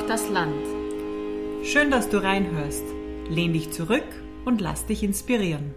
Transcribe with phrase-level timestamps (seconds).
[0.00, 0.64] Braucht das Land.
[1.62, 2.84] Schön, dass du reinhörst.
[3.28, 4.04] Lehn dich zurück
[4.46, 5.74] und lass dich inspirieren.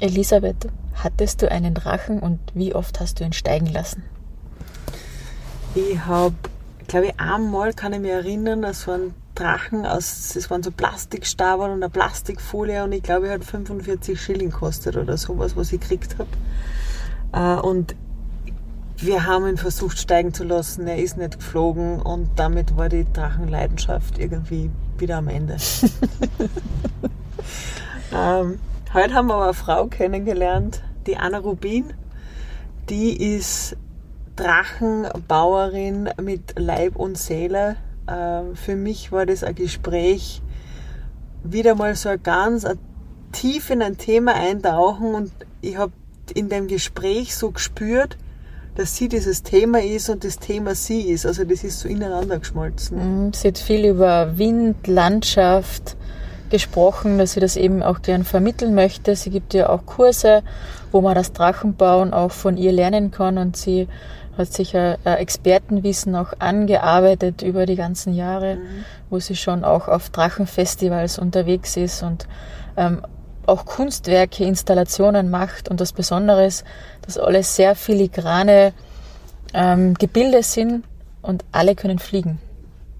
[0.00, 4.02] Elisabeth, hattest du einen Drachen und wie oft hast du ihn steigen lassen?
[5.76, 6.34] Ich habe,
[6.88, 11.70] glaube ich, einmal kann ich mich erinnern, das waren Drachen aus, es waren so Plastikstabern
[11.70, 15.80] und eine Plastikfolie und ich glaube, er hat 45 Schilling kostet oder sowas, was ich
[15.80, 17.60] gekriegt habe.
[17.60, 17.94] Äh, und
[19.00, 23.06] wir haben ihn versucht steigen zu lassen, er ist nicht geflogen und damit war die
[23.12, 25.56] Drachenleidenschaft irgendwie wieder am Ende.
[28.12, 28.58] ähm,
[28.92, 31.94] heute haben wir aber eine Frau kennengelernt, die Anna Rubin.
[32.88, 33.76] Die ist
[34.34, 37.76] Drachenbauerin mit Leib und Seele.
[38.08, 40.42] Ähm, für mich war das ein Gespräch,
[41.44, 42.66] wieder mal so ein ganz
[43.30, 45.92] tief in ein Thema eintauchen und ich habe
[46.34, 48.18] in dem Gespräch so gespürt,
[48.78, 51.26] dass sie dieses Thema ist und das Thema sie ist.
[51.26, 53.26] Also das ist so ineinander geschmolzen.
[53.26, 55.96] Mhm, sie hat viel über Wind, Landschaft
[56.48, 59.16] gesprochen, dass sie das eben auch gern vermitteln möchte.
[59.16, 60.44] Sie gibt ja auch Kurse,
[60.92, 63.88] wo man das Drachenbauen auch von ihr lernen kann und sie
[64.38, 68.84] hat sich ein Expertenwissen auch angearbeitet über die ganzen Jahre, mhm.
[69.10, 72.28] wo sie schon auch auf Drachenfestivals unterwegs ist und
[72.76, 73.02] ähm,
[73.48, 75.68] auch Kunstwerke, Installationen macht.
[75.68, 76.64] Und das Besondere ist,
[77.02, 78.72] dass alles sehr filigrane
[79.54, 80.84] ähm, Gebilde sind
[81.22, 82.38] und alle können fliegen.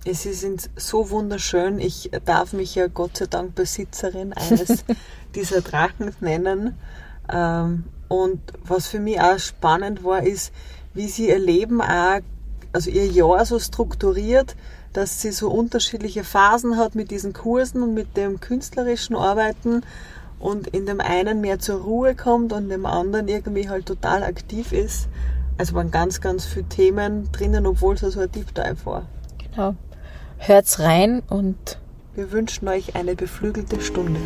[0.04, 1.78] Sie sind so wunderschön.
[1.80, 4.84] Ich darf mich ja Gott sei Dank Besitzerin eines
[5.34, 6.78] dieser Drachen nennen.
[7.30, 10.52] Ähm, und was für mich auch spannend war, ist,
[10.94, 12.20] wie sie ihr Leben auch,
[12.72, 14.56] also ihr Jahr so strukturiert,
[14.94, 19.82] dass sie so unterschiedliche Phasen hat mit diesen Kursen und mit dem künstlerischen Arbeiten
[20.38, 24.72] und in dem einen mehr zur Ruhe kommt und dem anderen irgendwie halt total aktiv
[24.72, 25.09] ist.
[25.56, 29.06] Also waren ganz, ganz viele Themen drinnen, obwohl es so ein Deep Dive war.
[29.50, 29.75] Genau.
[30.38, 31.78] Hört's rein und
[32.15, 34.21] wir wünschen euch eine beflügelte Stunde.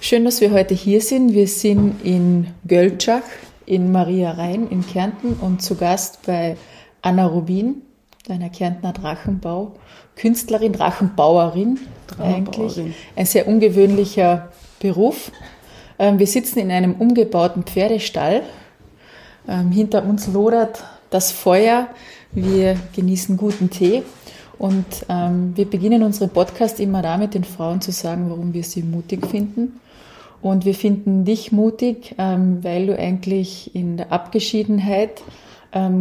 [0.00, 1.34] Schön, dass wir heute hier sind.
[1.34, 3.22] Wir sind in Göltschach
[3.66, 6.56] in Maria Rhein in Kärnten und zu Gast bei
[7.02, 7.82] Anna Rubin,
[8.28, 9.72] einer Kärntner Drachenbau
[10.16, 11.78] Künstlerin, Drachenbauerin,
[12.18, 12.78] eigentlich.
[13.14, 14.50] Ein sehr ungewöhnlicher
[14.80, 15.30] Beruf.
[15.98, 18.42] Ähm, wir sitzen in einem umgebauten Pferdestall.
[19.48, 21.88] Ähm, hinter uns lodert das Feuer.
[22.32, 24.02] Wir genießen guten Tee.
[24.58, 28.82] Und ähm, wir beginnen unseren Podcast immer damit, den Frauen zu sagen, warum wir sie
[28.82, 29.80] mutig finden.
[30.42, 35.22] Und wir finden dich mutig, weil du eigentlich in der Abgeschiedenheit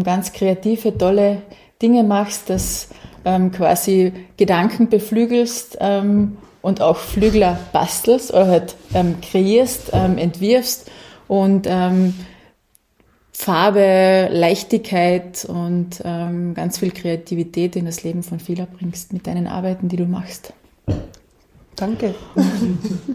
[0.03, 1.41] ganz kreative, tolle
[1.81, 2.89] Dinge machst, dass
[3.25, 10.89] ähm, quasi Gedanken beflügelst ähm, und auch Flügler bastelst oder halt ähm, kreierst, ähm, entwirfst
[11.27, 12.13] und ähm,
[13.31, 19.47] Farbe, Leichtigkeit und ähm, ganz viel Kreativität in das Leben von vielen bringst mit deinen
[19.47, 20.53] Arbeiten, die du machst.
[21.75, 22.15] Danke.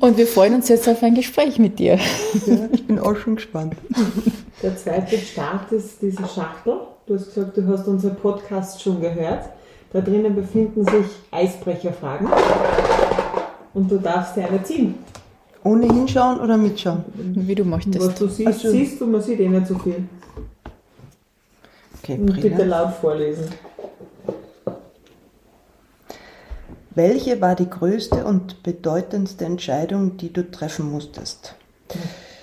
[0.00, 1.98] Und wir freuen uns jetzt auf ein Gespräch mit dir.
[2.46, 3.74] Ja, ich bin auch schon gespannt.
[4.62, 6.74] Der zweite Start ist diese Schachtel.
[7.06, 9.48] Du hast gesagt, du hast unseren Podcast schon gehört.
[9.92, 12.28] Da drinnen befinden sich Eisbrecherfragen
[13.74, 14.94] und du darfst dir eine ziehen.
[15.64, 17.04] Ohne hinschauen oder mitschauen?
[17.14, 18.06] Wie du möchtest.
[18.06, 20.04] Was du siehst, also, siehst du, man sieht eh nicht so viel.
[22.02, 23.44] Okay, und bitte laut vorlesen.
[26.94, 31.54] Welche war die größte und bedeutendste Entscheidung, die du treffen musstest?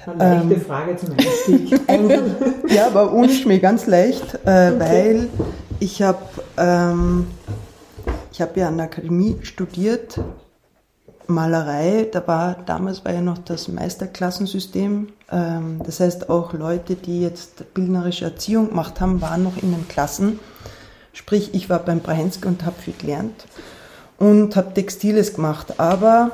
[0.06, 1.80] Eine ähm, Frage zum Einstieg.
[2.70, 4.80] ja, aber ohne mir ganz leicht, äh, okay.
[4.80, 5.30] weil
[5.80, 6.24] ich habe
[6.58, 7.28] ähm,
[8.40, 10.20] hab ja an der Akademie studiert,
[11.28, 12.08] Malerei.
[12.12, 15.10] Da war damals war ja noch das Meisterklassensystem.
[15.32, 19.88] Ähm, das heißt, auch Leute, die jetzt bildnerische Erziehung gemacht haben, waren noch in den
[19.88, 20.40] Klassen.
[21.14, 23.48] Sprich, ich war beim Brahensky und habe viel gelernt
[24.18, 26.32] und habe Textiles gemacht, aber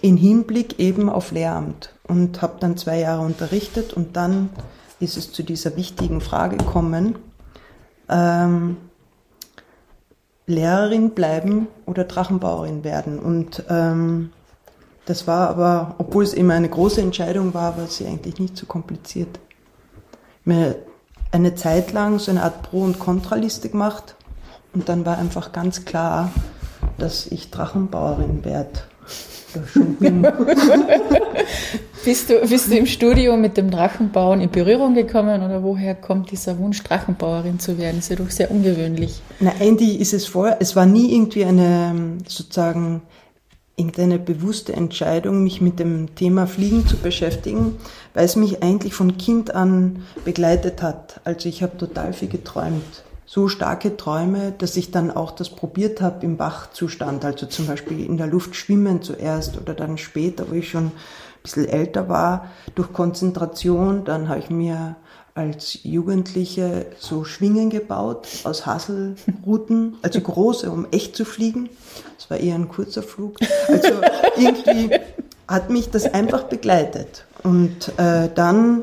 [0.00, 4.50] in Hinblick eben auf Lehramt und habe dann zwei Jahre unterrichtet und dann
[4.98, 7.16] ist es zu dieser wichtigen Frage gekommen,
[8.10, 8.76] ähm,
[10.46, 13.18] Lehrerin bleiben oder Drachenbauerin werden.
[13.18, 14.30] Und ähm,
[15.06, 18.66] das war aber, obwohl es immer eine große Entscheidung war, war sie eigentlich nicht so
[18.66, 19.38] kompliziert.
[20.44, 20.76] Mir
[21.32, 24.16] eine Zeit lang so eine Art Pro- und Kontraliste gemacht
[24.74, 26.32] und dann war einfach ganz klar,
[26.98, 28.80] dass ich Drachenbauerin werde.
[32.04, 36.30] Bist, du, bist du im Studio mit dem Drachenbauen in Berührung gekommen oder woher kommt
[36.30, 37.96] dieser Wunsch, Drachenbauerin zu werden?
[37.96, 39.22] Das ist ja doch sehr ungewöhnlich.
[39.40, 43.02] Na, Andy ist es vorher, es war nie irgendwie eine sozusagen
[43.76, 47.76] irgendeine bewusste Entscheidung, mich mit dem Thema Fliegen zu beschäftigen,
[48.12, 51.20] weil es mich eigentlich von Kind an begleitet hat.
[51.24, 53.04] Also ich habe total viel geträumt.
[53.32, 58.04] So starke Träume, dass ich dann auch das probiert habe im Wachzustand, also zum Beispiel
[58.04, 60.92] in der Luft schwimmen zuerst oder dann später, wo ich schon ein
[61.40, 64.02] bisschen älter war, durch Konzentration.
[64.04, 64.96] Dann habe ich mir
[65.36, 71.68] als Jugendliche so Schwingen gebaut aus Haselruten, also große, um echt zu fliegen.
[72.18, 73.36] Das war eher ein kurzer Flug.
[73.68, 73.92] Also
[74.38, 74.90] irgendwie
[75.46, 77.26] hat mich das einfach begleitet.
[77.44, 78.82] Und äh, dann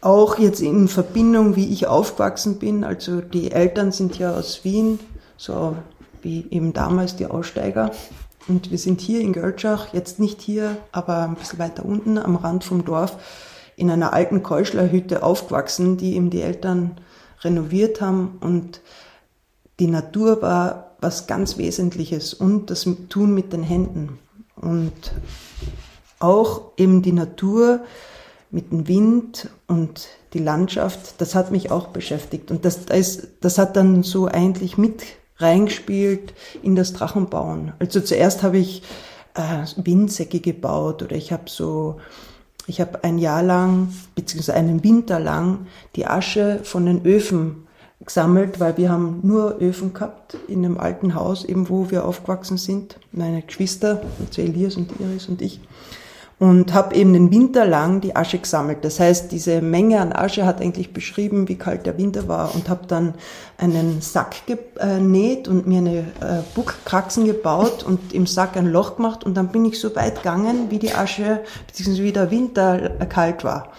[0.00, 5.00] auch jetzt in Verbindung, wie ich aufgewachsen bin, also die Eltern sind ja aus Wien,
[5.36, 5.76] so
[6.22, 7.90] wie eben damals die Aussteiger.
[8.46, 12.36] Und wir sind hier in Göltschach, jetzt nicht hier, aber ein bisschen weiter unten am
[12.36, 13.16] Rand vom Dorf
[13.76, 16.96] in einer alten Keuschlerhütte aufgewachsen, die eben die Eltern
[17.42, 18.38] renoviert haben.
[18.40, 18.80] Und
[19.78, 24.18] die Natur war was ganz Wesentliches und das Tun mit den Händen.
[24.56, 25.12] Und
[26.18, 27.80] auch eben die Natur
[28.50, 33.58] mit dem Wind und die Landschaft, das hat mich auch beschäftigt und das, das, das
[33.58, 35.02] hat dann so eigentlich mit
[35.36, 37.72] reingespielt in das Drachenbauen.
[37.78, 38.82] Also zuerst habe ich
[39.34, 41.98] äh, Windsäcke gebaut oder ich habe so
[42.68, 45.66] ich habe ein Jahr lang, beziehungsweise einen Winter lang,
[45.96, 47.66] die Asche von den Öfen
[48.04, 52.58] gesammelt, weil wir haben nur Öfen gehabt in einem alten Haus, eben wo wir aufgewachsen
[52.58, 53.00] sind.
[53.10, 55.60] Meine Geschwister, also Elias und Iris und ich
[56.38, 58.78] und habe eben den Winter lang die Asche gesammelt.
[58.82, 62.68] Das heißt, diese Menge an Asche hat eigentlich beschrieben, wie kalt der Winter war und
[62.68, 63.14] habe dann
[63.56, 69.24] einen Sack genäht und mir eine äh, Buckkraxen gebaut und im Sack ein Loch gemacht
[69.24, 73.42] und dann bin ich so weit gegangen, wie die Asche beziehungsweise wie der Winter kalt
[73.42, 73.72] war.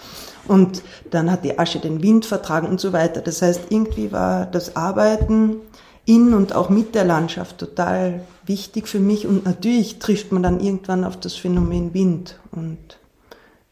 [0.47, 3.21] Und dann hat die Asche den Wind vertragen und so weiter.
[3.21, 5.57] Das heißt, irgendwie war das Arbeiten
[6.05, 9.25] in und auch mit der Landschaft total wichtig für mich.
[9.25, 12.37] Und natürlich trifft man dann irgendwann auf das Phänomen Wind.
[12.51, 12.99] Und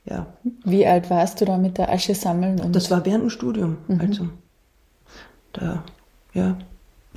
[0.05, 0.27] ja.
[0.63, 2.61] Wie alt warst du da mit der Asche sammeln?
[2.61, 3.77] Und das war während dem Studium.
[3.89, 3.99] Mhm.
[3.99, 4.29] Also
[5.51, 5.83] da,
[6.33, 6.57] ja,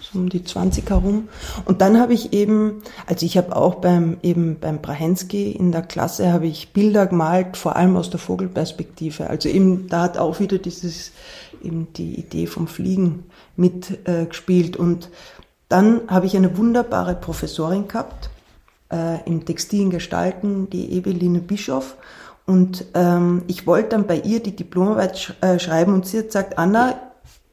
[0.00, 1.28] so um die 20 herum.
[1.66, 5.82] Und dann habe ich eben, also ich habe auch beim eben beim Brahensky in der
[5.82, 9.28] Klasse habe ich Bilder gemalt, vor allem aus der Vogelperspektive.
[9.28, 11.12] Also eben da hat auch wieder dieses
[11.62, 13.24] eben die Idee vom Fliegen
[13.56, 14.76] mitgespielt.
[14.76, 15.10] Äh, und
[15.70, 18.28] dann habe ich eine wunderbare Professorin gehabt
[18.92, 21.96] äh, im textilen Gestalten, die Eveline Bischoff.
[22.44, 26.26] Und ähm, ich wollte dann bei ihr die Diplomarbeit sch äh, schreiben und sie hat
[26.26, 27.00] gesagt, Anna,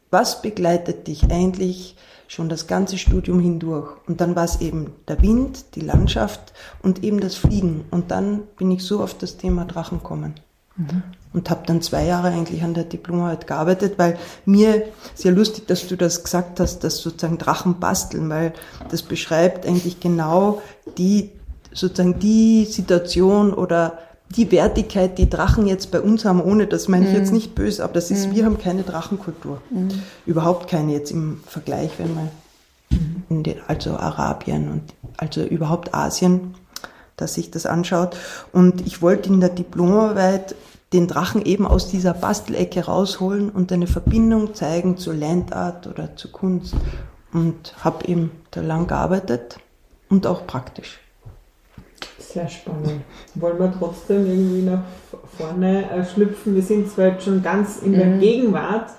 [0.10, 1.96] was begleitet dich eigentlich
[2.28, 3.92] schon das ganze Studium hindurch?
[4.08, 7.86] Und dann war es eben der Wind, die Landschaft und eben das Fliegen.
[7.92, 10.34] Und dann bin ich so auf das Thema Drachen gekommen.
[10.78, 11.04] Mhm
[11.34, 14.84] und habe dann zwei Jahre eigentlich an der Diplomarbeit gearbeitet, weil mir
[15.14, 18.54] sehr lustig, dass du das gesagt hast, dass sozusagen Drachen basteln, weil
[18.90, 20.62] das beschreibt eigentlich genau
[20.98, 21.30] die
[21.74, 24.00] sozusagen die Situation oder
[24.36, 27.36] die Wertigkeit, die Drachen jetzt bei uns haben, ohne das meine ich jetzt mhm.
[27.36, 28.36] nicht böse, aber das ist, mhm.
[28.36, 29.62] wir haben keine Drachenkultur.
[29.70, 29.90] Mhm.
[30.26, 32.30] Überhaupt keine jetzt im Vergleich, wenn man
[33.30, 34.82] in den, also Arabien und
[35.18, 36.56] also überhaupt Asien,
[37.18, 38.16] dass sich das anschaut.
[38.54, 40.56] Und ich wollte in der Diplomarbeit
[40.94, 46.32] den Drachen eben aus dieser Bastelecke rausholen und eine Verbindung zeigen zur Landart oder zur
[46.32, 46.76] Kunst.
[47.34, 49.58] Und habe eben da lang gearbeitet
[50.10, 51.00] und auch praktisch.
[52.20, 53.02] Sehr spannend.
[53.36, 54.84] Wollen wir trotzdem irgendwie nach
[55.38, 56.56] vorne äh, schlüpfen?
[56.56, 58.20] Wir sind zwar jetzt schon ganz in der mhm.
[58.20, 58.92] Gegenwart.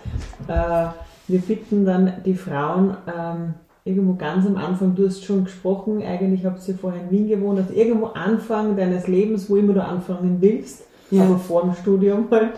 [0.47, 0.89] Äh,
[1.29, 3.55] wir bitten dann die Frauen ähm,
[3.85, 7.59] irgendwo ganz am Anfang, du hast schon gesprochen, eigentlich habt ihr vorher in Wien gewohnt,
[7.59, 11.25] also irgendwo Anfang deines Lebens, wo immer du anfangen willst, ja.
[11.25, 12.53] aber vor dem Studium halt,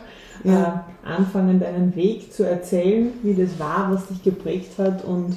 [0.44, 0.84] ja.
[1.04, 5.36] äh, anfangen, deinen Weg zu erzählen, wie das war, was dich geprägt hat und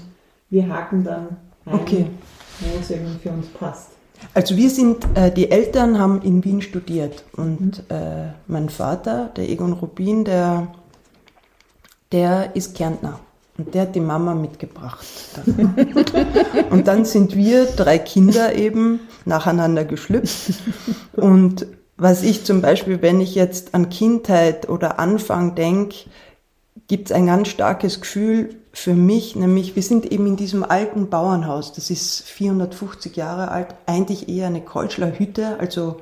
[0.49, 1.27] wir haken dann
[1.65, 2.05] ein, okay.
[2.59, 3.89] wo es irgendwie für uns passt.
[4.33, 7.95] Also wir sind, äh, die Eltern haben in Wien studiert und mhm.
[7.95, 10.67] äh, mein Vater, der Egon Rubin, der,
[12.11, 13.19] der ist Kärntner.
[13.57, 15.05] Und der hat die Mama mitgebracht.
[16.71, 20.55] und dann sind wir drei Kinder eben nacheinander geschlüpft.
[21.13, 25.95] Und was ich zum Beispiel, wenn ich jetzt an Kindheit oder Anfang denke,
[26.87, 31.09] gibt es ein ganz starkes Gefühl für mich, nämlich wir sind eben in diesem alten
[31.09, 35.97] Bauernhaus, das ist 450 Jahre alt, eigentlich eher eine Keutschlerhütte, also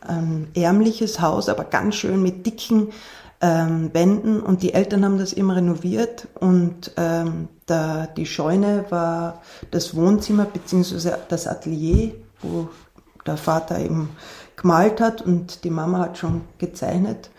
[0.00, 2.92] ein ärmliches Haus, aber ganz schön mit dicken
[3.40, 9.42] ähm, Wänden und die Eltern haben das immer renoviert und ähm, da, die Scheune war
[9.70, 12.68] das Wohnzimmer beziehungsweise das Atelier, wo
[13.26, 14.10] der Vater eben
[14.56, 17.30] gemalt hat und die Mama hat schon gezeichnet.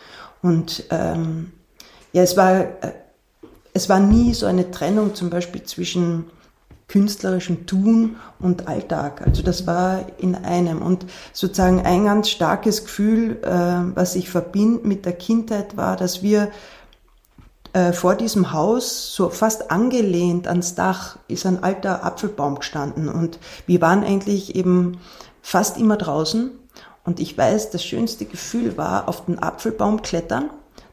[0.41, 1.51] Und ähm,
[2.13, 2.93] ja, es war, äh,
[3.73, 6.25] es war nie so eine Trennung zum Beispiel zwischen
[6.87, 9.21] künstlerischem Tun und Alltag.
[9.25, 10.81] Also das war in einem.
[10.81, 16.23] Und sozusagen ein ganz starkes Gefühl, äh, was ich verbinde mit der Kindheit, war, dass
[16.23, 16.49] wir
[17.73, 23.09] äh, vor diesem Haus, so fast angelehnt ans Dach, ist ein alter Apfelbaum gestanden.
[23.09, 24.99] Und wir waren eigentlich eben
[25.41, 26.51] fast immer draußen.
[27.03, 30.49] Und ich weiß, das schönste Gefühl war, auf den Apfelbaum klettern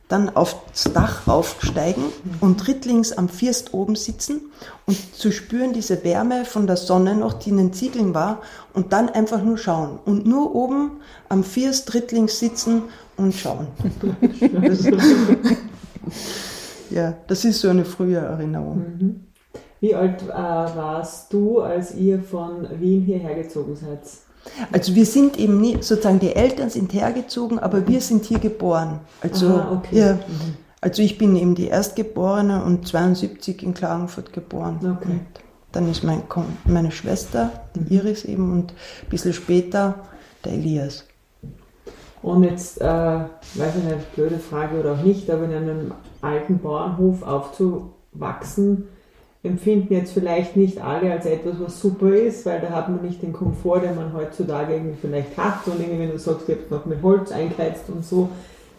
[0.09, 2.05] dann aufs Dach raufsteigen
[2.41, 4.41] und drittlings am First oben sitzen
[4.87, 8.43] und zu spüren diese Wärme von der Sonne noch, die in den Ziegeln war
[8.75, 12.83] und dann einfach nur schauen und nur oben am First drittlings sitzen
[13.17, 13.69] und schauen.
[16.91, 18.79] ja, das ist so eine frühe Erinnerung.
[18.79, 19.21] Mhm.
[19.81, 24.01] Wie alt äh, warst du, als ihr von Wien hierher gezogen seid?
[24.73, 29.01] Also wir sind eben nie, sozusagen die Eltern sind hergezogen, aber wir sind hier geboren.
[29.21, 29.99] Also, Aha, okay.
[29.99, 30.55] ja, mhm.
[30.81, 34.79] also ich bin eben die Erstgeborene und 72 in Klagenfurt geboren.
[34.81, 35.13] Okay.
[35.13, 35.21] Und
[35.73, 36.23] dann ist mein,
[36.65, 37.87] meine Schwester, die mhm.
[37.91, 39.95] Iris eben, und ein bisschen später
[40.45, 41.05] der Elias.
[42.23, 46.59] Und jetzt, äh, weiß ich nicht, blöde Frage oder auch nicht, aber in einem alten
[46.59, 48.89] Bauernhof aufzuwachsen,
[49.45, 53.23] empfinden jetzt vielleicht nicht alle als etwas, was super ist, weil da hat man nicht
[53.23, 55.67] den Komfort, den man heutzutage irgendwie vielleicht hat.
[55.67, 58.31] Und irgendwie, wenn du sagst, ihr habt noch mit Holz eingeheizt und so.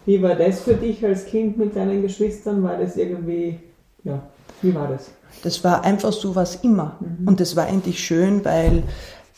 [0.06, 2.62] Wie war das für dich als Kind mit deinen Geschwistern?
[2.64, 3.60] War das irgendwie,
[4.02, 4.20] ja,
[4.60, 5.10] wie war das?
[5.42, 6.96] Das war einfach so was immer.
[7.00, 7.28] Mhm.
[7.28, 8.82] Und das war eigentlich schön, weil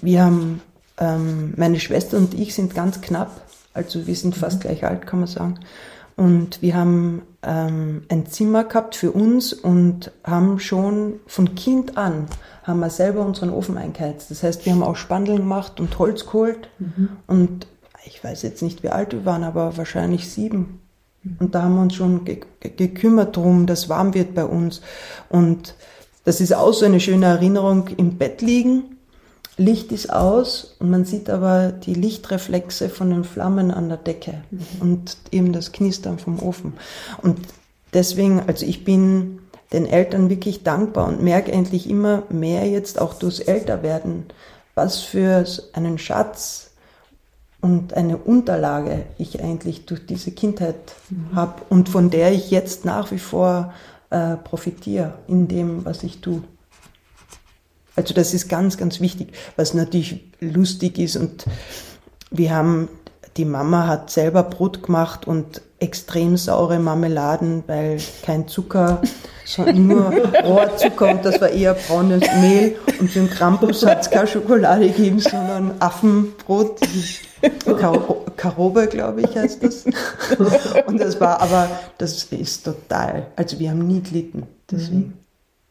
[0.00, 0.62] wir haben,
[0.98, 3.30] ähm, meine Schwester und ich sind ganz knapp,
[3.74, 4.60] also wir sind fast mhm.
[4.60, 5.60] gleich alt, kann man sagen.
[6.18, 12.26] Und wir haben ähm, ein Zimmer gehabt für uns und haben schon von Kind an
[12.64, 14.30] haben wir selber unseren Ofen eingeheizt.
[14.30, 16.68] Das heißt, wir haben auch Spandeln gemacht und Holz geholt.
[16.78, 17.08] Mhm.
[17.26, 17.66] Und
[18.04, 20.80] ich weiß jetzt nicht, wie alt wir waren, aber wahrscheinlich sieben.
[21.38, 24.82] Und da haben wir uns schon ge gekümmert drum, dass warm wird bei uns.
[25.28, 25.76] Und
[26.24, 28.97] das ist auch so eine schöne Erinnerung im Bett liegen
[29.58, 34.42] Licht ist aus und man sieht aber die Lichtreflexe von den Flammen an der Decke
[34.50, 34.60] mhm.
[34.80, 36.74] und eben das Knistern vom Ofen.
[37.22, 37.40] Und
[37.92, 39.40] deswegen, also ich bin
[39.72, 44.26] den Eltern wirklich dankbar und merke endlich immer mehr jetzt auch durchs Älterwerden,
[44.74, 46.70] was für einen Schatz
[47.60, 50.76] und eine Unterlage ich eigentlich durch diese Kindheit
[51.10, 51.34] mhm.
[51.34, 53.72] habe und von der ich jetzt nach wie vor
[54.10, 56.42] äh, profitiere in dem, was ich tue.
[57.98, 61.16] Also das ist ganz, ganz wichtig, was natürlich lustig ist.
[61.16, 61.46] Und
[62.30, 62.88] wir haben,
[63.36, 69.02] die Mama hat selber Brot gemacht und extrem saure Marmeladen, weil kein Zucker,
[69.44, 70.12] sondern nur
[70.44, 72.76] Rohrzucker und das war eher braunes Mehl.
[73.00, 76.78] Und für den Krampus hat es keine Schokolade gegeben, sondern Affenbrot.
[78.36, 79.86] Karobe, glaube ich, heißt das.
[80.86, 85.14] Und das war aber, das ist total, also wir haben nie gelitten, deswegen.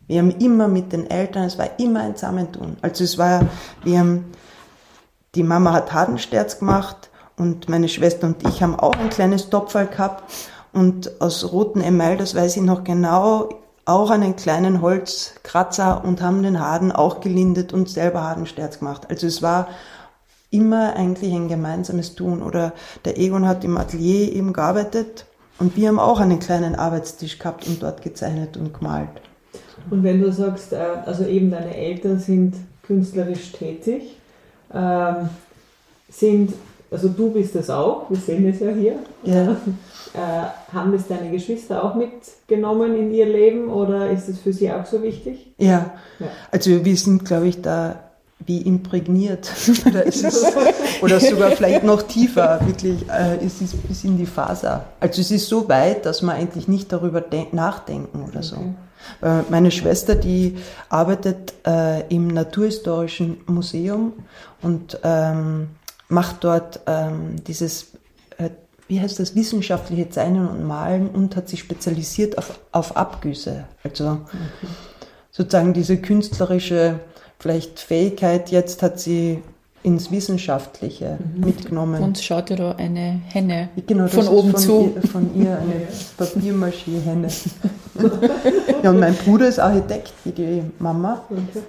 [0.08, 2.78] Wir haben immer mit den Eltern, es war immer ein Zusammentun.
[2.82, 3.46] Also es war,
[3.84, 4.32] wir haben,
[5.36, 9.88] die Mama hat Hadensterz gemacht und meine Schwester und ich haben auch ein kleines Topfall
[9.88, 10.24] gehabt
[10.72, 13.50] und aus roten Emel, das weiß ich noch genau,
[13.86, 19.08] auch einen kleinen Holzkratzer und haben den Haden auch gelindet und selber Hadensterz gemacht.
[19.10, 19.68] Also es war
[20.50, 22.42] immer eigentlich ein gemeinsames Tun.
[22.42, 22.74] Oder
[23.06, 25.26] der Egon hat im Atelier eben gearbeitet
[25.60, 29.10] und wir haben auch einen kleinen Arbeitstisch gehabt und dort gezeichnet und gemalt.
[29.89, 34.17] Und wenn du sagst, äh, also eben deine Eltern sind künstlerisch tätig,
[34.74, 35.29] ähm,
[36.10, 36.53] sind,
[36.89, 38.96] also du bist es auch, wir sehen es ja hier.
[39.24, 39.58] Ja.
[40.13, 44.72] Äh, haben das deine Geschwister auch mitgenommen in ihr Leben oder ist es für sie
[44.72, 45.53] auch so wichtig?
[45.58, 46.27] Ja, ja.
[46.51, 48.00] also wir sind, glaube ich, da
[48.46, 49.51] wie imprägniert.
[49.86, 50.24] oder, es,
[51.01, 54.86] oder sogar vielleicht noch tiefer, wirklich, äh, es ist bis in die Faser.
[55.00, 58.58] Also es ist so weit, dass man eigentlich nicht darüber nachdenken oder so.
[59.22, 60.58] Äh, meine Schwester, die
[60.89, 64.13] arbeitet äh, im Naturhistorischen Museum
[64.62, 65.70] und ähm,
[66.10, 67.94] macht dort ähm, dieses,
[68.38, 68.50] äh,
[68.88, 73.66] wie heißt das, wissenschaftliche Zeichnen und Malen und hat sich spezialisiert auf, auf Abgüsse.
[73.84, 74.38] Also okay.
[75.32, 77.00] sozusagen diese künstlerische
[77.39, 79.44] vielleicht Fähigkeit jetzt hat sie
[79.88, 81.46] ins Wissenschaftliche mhm.
[81.46, 82.03] mitgenommen.
[82.03, 84.94] Und schaut ihr da eine Henne genau, von oben von zu.
[84.94, 87.29] Ihr, von ihr eine Papiermaché-Henne.
[88.84, 91.22] ja, und mein Bruder ist Architekt wie die Mama.
[91.29, 91.63] Okay.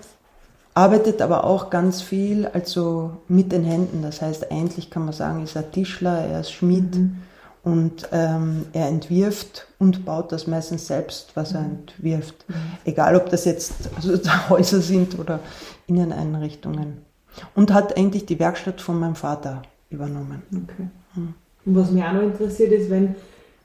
[0.74, 4.02] Arbeitet aber auch ganz viel also mit den Händen.
[4.02, 7.18] Das heißt, eigentlich kann man sagen, ist er Tischler, er ist Schmied mhm.
[7.62, 11.78] und ähm, er entwirft und baut das meistens selbst, was er mhm.
[11.86, 12.48] entwirft.
[12.48, 12.54] Mhm.
[12.84, 15.38] Egal, ob das jetzt also Häuser sind oder
[15.86, 17.07] Inneneinrichtungen.
[17.54, 20.42] Und hat eigentlich die Werkstatt von meinem Vater übernommen.
[20.50, 20.88] Okay.
[21.64, 23.14] Und was mich auch noch interessiert ist, wenn,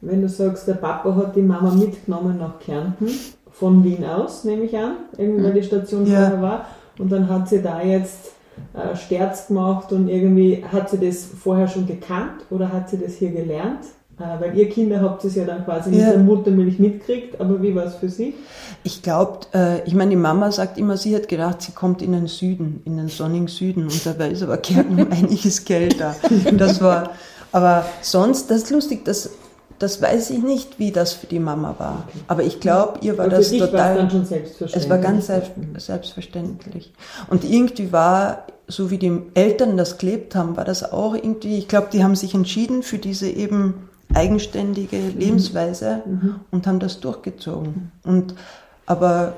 [0.02, 3.08] wenn du sagst, der Papa hat die Mama mitgenommen nach Kärnten,
[3.52, 6.22] von Wien aus, nehme ich an, irgendwie weil die Station Ja.
[6.22, 6.66] vorher war.
[6.98, 8.32] Und dann hat sie da jetzt
[8.74, 13.14] äh, Sterz gemacht und irgendwie, hat sie das vorher schon gekannt oder hat sie das
[13.14, 13.86] hier gelernt?
[14.20, 16.12] Äh, weil ihr Kinder habt es ja dann quasi mit Ja.
[16.12, 18.36] der Muttermilch mitkriegt, aber wie war es für sie?
[18.84, 22.12] Ich glaube, äh, ich meine, die Mama sagt immer, sie hat gedacht, sie kommt in
[22.12, 26.16] den Süden, in den sonnigen Süden und dabei ist aber Kärnten um einiges Geld da.
[26.58, 27.10] Das war,
[27.52, 29.32] aber sonst, das ist lustig, das,
[29.80, 32.08] das weiß ich nicht, wie das für die Mama war.
[32.28, 33.96] Aber ich glaube, ihr war das total.
[33.98, 34.84] dann schon selbstverständlich.
[34.84, 36.94] Es war ganz selbst, selbstverständlich.
[37.30, 41.68] Und irgendwie war, so wie die Eltern das gelebt haben, war das auch irgendwie, ich
[41.68, 46.04] glaube, die haben sich entschieden für diese eben eigenständige Lebensweise
[46.52, 47.92] und haben das durchgezogen.
[48.04, 48.36] Und,
[48.86, 49.36] aber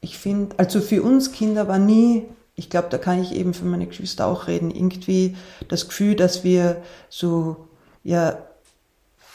[0.00, 3.64] ich finde, also für uns Kinder war nie, ich glaube, da kann ich eben für
[3.64, 5.36] meine Geschwister auch reden, irgendwie
[5.68, 7.68] das Gefühl, dass wir so,
[8.02, 8.38] ja,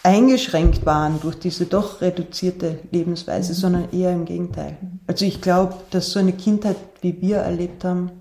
[0.04, 4.78] eingeschränkt waren durch diese doch reduzierte Lebensweise, sondern eher im Gegenteil.
[5.08, 8.12] Also ich glaube, dass so eine Kindheit, wie wir erlebt haben,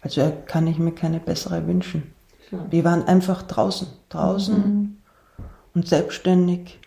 [0.00, 2.14] also kann ich mir keine bessere wünschen.
[2.70, 4.98] Wir waren einfach draußen, draußen
[5.76, 6.78] und selbstständig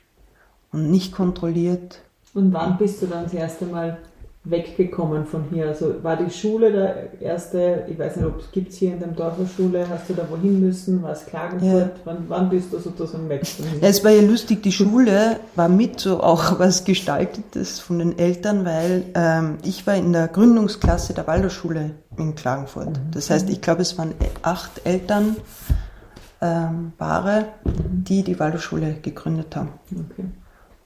[0.73, 2.01] und nicht kontrolliert.
[2.33, 3.99] Und wann bist du dann das erste Mal
[4.45, 5.67] weggekommen von hier?
[5.67, 9.15] Also war die Schule der erste, ich weiß nicht, ob es gibt hier in dem
[9.15, 11.91] Dorf eine Schule, hast du da wohin müssen, war es Klagenfurt?
[12.03, 13.43] Wann, wann bist du sozusagen weg?
[13.79, 18.17] Ja, es war ja lustig, die Schule war mit so auch was Gestaltetes von den
[18.17, 22.99] Eltern, weil ähm, ich war in der Gründungsklasse der Waldorfschule in Klagenfurt.
[23.11, 25.35] Das heißt, ich glaube, es waren acht Eltern,
[26.41, 29.69] ähm, Paare, die die Waldorfschule gegründet haben.
[29.91, 30.25] Okay.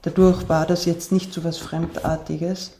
[0.02, 2.76] Dadurch war das jetzt nicht so was Fremdartiges.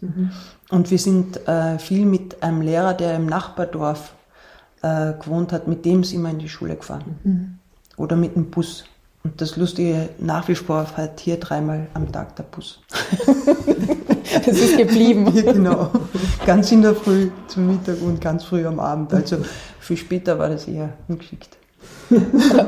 [0.71, 4.13] Und wir sind äh, viel mit einem Lehrer, der im Nachbardorf
[4.83, 7.59] äh, gewohnt hat, mit dem sind wir in die Schule gefahren.
[7.97, 8.85] Oder mit dem Bus.
[9.23, 12.81] Und das Lustige, nach wie vor fährt hier dreimal am Tag der Bus.
[14.45, 15.31] Das ist geblieben.
[15.35, 15.91] Ja, genau.
[16.45, 19.13] Ganz in der Früh zum Mittag und ganz früh am Abend.
[19.13, 19.39] Also
[19.81, 21.57] viel später war das eher ungeschickt.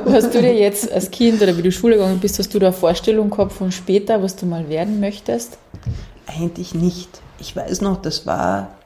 [0.07, 2.69] Hast du dir jetzt als Kind oder wie du Schule gegangen bist, hast du da
[2.69, 5.59] eine Vorstellung gehabt von später, was du mal werden möchtest?
[6.27, 7.21] Eigentlich nicht.
[7.39, 8.77] Ich weiß noch, das war,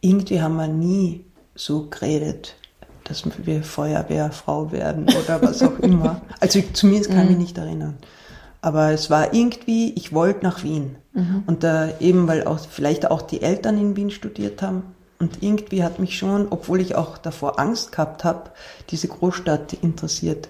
[0.00, 1.24] irgendwie haben wir nie
[1.54, 2.56] so geredet,
[3.04, 6.22] dass wir Feuerwehrfrau werden oder was auch immer.
[6.40, 7.98] Also zumindest kann ich mich nicht erinnern.
[8.62, 10.96] Aber es war irgendwie, ich wollte nach Wien.
[11.46, 14.93] Und da eben, weil auch vielleicht auch die Eltern in Wien studiert haben.
[15.18, 18.50] Und irgendwie hat mich schon, obwohl ich auch davor Angst gehabt habe,
[18.90, 20.48] diese Großstadt interessiert.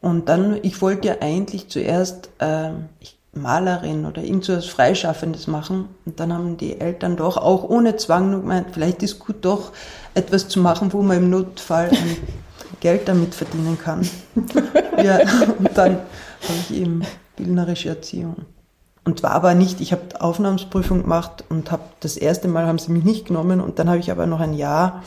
[0.00, 2.28] Und dann, ich wollte ja eigentlich zuerst
[3.00, 5.88] ich, Malerin oder irgend so was Freischaffendes machen.
[6.04, 9.72] Und dann haben die Eltern doch auch ohne Zwang nur gemeint, vielleicht ist gut doch
[10.14, 11.90] etwas zu machen, wo man im Notfall
[12.80, 14.08] Geld damit verdienen kann.
[15.02, 15.18] ja,
[15.58, 17.02] und dann habe ich eben
[17.36, 18.36] bildnerische Erziehung.
[19.06, 22.90] Und war aber nicht, ich habe Aufnahmsprüfung gemacht und habe das erste Mal haben sie
[22.90, 25.04] mich nicht genommen und dann habe ich aber noch ein Jahr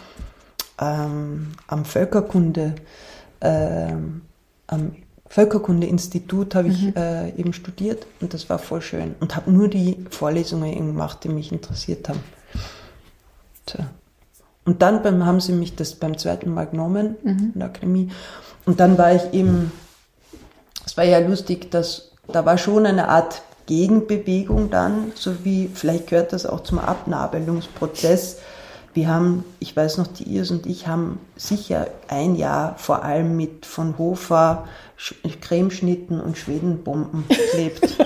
[0.80, 2.76] ähm, am Völkerkunde,
[3.42, 4.22] ähm,
[4.68, 4.96] am
[5.28, 10.06] Völkerkunde-Institut habe ich äh, eben studiert und das war voll schön und habe nur die
[10.10, 12.24] Vorlesungen eben gemacht, die mich interessiert haben.
[13.66, 13.90] Tja.
[14.64, 18.12] Und dann beim, haben sie mich das beim zweiten Mal genommen in der Akademie
[18.64, 19.74] und dann war ich eben,
[20.86, 26.08] es war ja lustig, dass da war schon eine Art Gegenbewegung dann, so wie vielleicht
[26.08, 28.38] gehört das auch zum Abnabelungsprozess.
[28.96, 33.38] Wir haben, ich weiß noch, die Irs und ich haben sicher ein Jahr vor allem
[33.38, 34.68] mit von Hofer
[35.42, 37.88] Cremeschnitten und Schwedenbomben gelebt.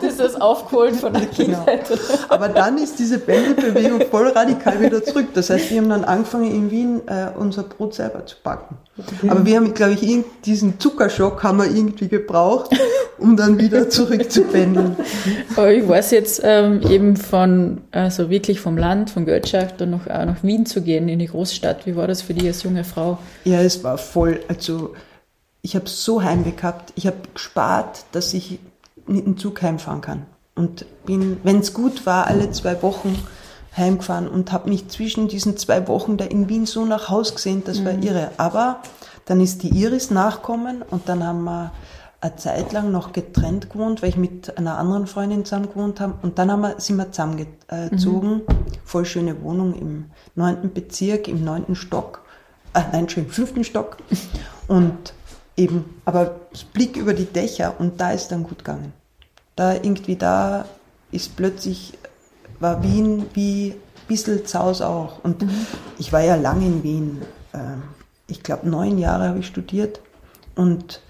[0.00, 1.64] Das ist das aufgeholt von der Genau.
[1.64, 1.90] Kindheit.
[2.28, 5.28] Aber dann ist diese Bändelbewegung voll radikal wieder zurück.
[5.34, 8.76] Das heißt, wir haben dann angefangen in Wien äh, unser Brot selber zu backen.
[9.28, 12.70] Aber wir haben, glaube ich, diesen Zuckerschock haben wir irgendwie gebraucht,
[13.18, 14.96] um dann wieder zurückzupendeln.
[15.56, 20.06] Aber ich weiß jetzt ähm, eben von, also wirklich vom Land, von Götschach, dann noch
[20.06, 21.86] äh, nach Wien zu gehen, in die Großstadt.
[21.86, 23.18] Wie war das für dich als junge Frau?
[23.44, 24.40] Ja, es war voll.
[24.48, 24.94] Also
[25.62, 26.92] ich habe so Heimweh gehabt.
[26.96, 28.58] Ich habe gespart, dass ich
[29.06, 30.26] mit dem Zug heimfahren kann.
[30.54, 33.16] Und bin, wenn es gut war, alle zwei Wochen
[33.76, 37.62] heimgefahren und habe mich zwischen diesen zwei Wochen da in Wien so nach Haus gesehen,
[37.64, 38.32] das war irre.
[38.38, 38.80] Aber
[39.24, 41.72] dann ist die Iris nachkommen und dann haben wir
[42.20, 46.14] eine Zeit lang noch getrennt gewohnt, weil ich mit einer anderen Freundin zusammen gewohnt habe.
[46.22, 48.42] Und dann haben wir, sind wir zusammengezogen.
[48.84, 52.22] Voll schöne Wohnung im neunten Bezirk, im neunten Stock.
[52.72, 53.98] Ah, nein, schön, fünften Stock.
[54.66, 55.14] Und
[55.58, 56.36] eben, aber
[56.72, 58.92] Blick über die Dächer und da ist dann gut gegangen.
[59.56, 60.64] Da irgendwie, da
[61.10, 61.98] ist plötzlich,
[62.60, 65.22] war Wien wie ein bisschen Zaus auch.
[65.24, 65.44] Und
[65.98, 67.22] ich war ja lange in Wien.
[67.52, 67.82] Ähm,
[68.30, 70.00] Ich glaube, neun Jahre habe ich studiert.
[70.54, 71.00] Und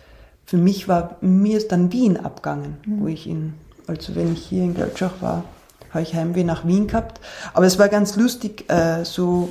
[0.46, 3.54] für mich war, mir ist dann Wien abgegangen, wo ich in
[3.88, 5.44] Also wenn ich hier in Göltschach war,
[5.90, 7.20] habe ich Heimweh nach Wien gehabt.
[7.54, 9.48] Aber es war ganz lustig, äh, so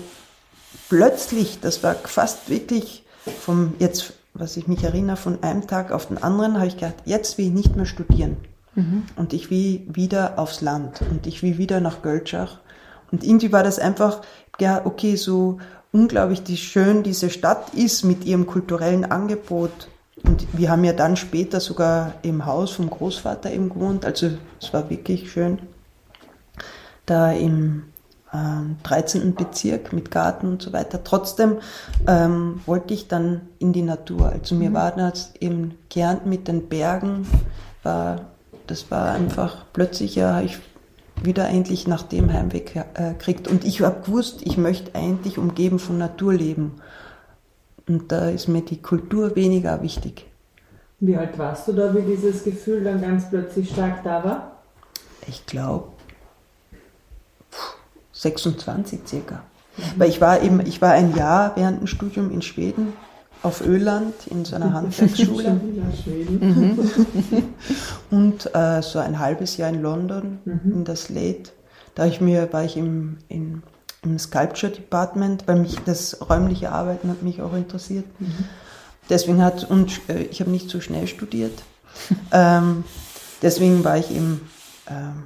[0.89, 3.03] plötzlich, das war fast wirklich
[3.41, 6.95] vom jetzt, was ich mich erinnere, von einem Tag auf den anderen, habe ich gedacht,
[7.05, 8.37] jetzt will ich nicht mehr studieren.
[8.75, 9.03] Mhm.
[9.15, 12.59] Und ich will wieder aufs Land und ich will wieder nach Göltschach.
[13.11, 14.21] Und irgendwie war das einfach,
[14.59, 15.59] ja, okay, so
[15.91, 19.89] unglaublich wie schön diese Stadt ist mit ihrem kulturellen Angebot.
[20.23, 24.05] Und wir haben ja dann später sogar im Haus vom Großvater eben gewohnt.
[24.05, 25.59] Also es war wirklich schön.
[27.05, 27.83] Da im
[28.33, 29.35] ähm, 13.
[29.35, 31.03] Bezirk mit Garten und so weiter.
[31.03, 31.57] Trotzdem
[32.07, 34.29] ähm, wollte ich dann in die Natur.
[34.29, 34.73] Also mir mhm.
[34.73, 37.27] war das eben Kärnten mit den Bergen,
[37.83, 38.21] war,
[38.67, 40.59] das war einfach plötzlich ja, ich
[41.23, 43.47] wieder eigentlich nach dem Heimweg äh, kriegt.
[43.47, 46.75] Und ich habe gewusst, ich möchte eigentlich umgeben von Natur leben.
[47.87, 50.25] Und da ist mir die Kultur weniger wichtig.
[50.99, 54.51] Wie alt warst du da, wie dieses Gefühl dann ganz plötzlich stark da war?
[55.27, 55.89] Ich glaube
[58.21, 59.35] 26 circa.
[59.77, 59.81] Mhm.
[59.97, 62.93] Weil ich war eben, ich war ein Jahr während dem Studium in Schweden
[63.43, 65.51] auf Öland in so einer Handwerksschule.
[66.39, 66.89] mhm.
[68.09, 70.61] Und äh, so ein halbes Jahr in London, mhm.
[70.73, 71.51] in der Slate.
[71.95, 73.63] Da ich mir, war ich im, in,
[74.03, 78.05] im Sculpture Department, weil mich das räumliche Arbeiten hat mich auch interessiert.
[78.19, 78.45] Mhm.
[79.09, 81.63] Deswegen hat, und äh, ich habe nicht so schnell studiert.
[82.31, 82.83] ähm,
[83.41, 84.41] deswegen war ich eben
[84.89, 85.23] ähm,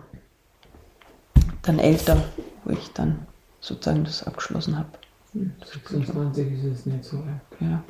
[1.64, 2.18] dann älter,
[2.64, 3.28] wo ich dann
[3.60, 4.90] sozusagen das abgeschlossen habe.
[5.34, 7.42] 26 ist es nicht so alt.
[7.62, 7.82] Ja.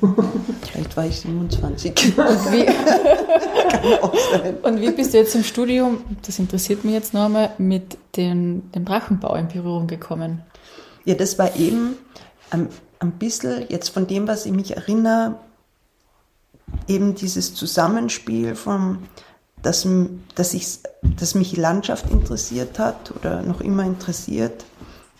[0.62, 2.18] Vielleicht war ich 27.
[2.18, 2.66] Und wie,
[4.66, 8.72] und wie bist du jetzt im Studium, das interessiert mich jetzt noch einmal, mit dem,
[8.72, 10.42] dem Drachenbau in Berührung gekommen?
[11.04, 11.94] Ja, das war eben
[12.50, 15.36] ein, ein bisschen, jetzt von dem, was ich mich erinnere,
[16.88, 18.98] eben dieses Zusammenspiel von,
[19.62, 19.86] dass,
[20.34, 24.64] dass, ich, dass mich Landschaft interessiert hat oder noch immer interessiert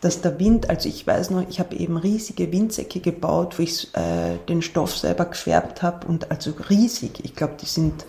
[0.03, 3.89] dass der Wind, also ich weiß noch, ich habe eben riesige Windsäcke gebaut, wo ich
[3.95, 7.25] äh, den Stoff selber gefärbt habe und also riesig.
[7.25, 8.05] Ich glaube, die sind,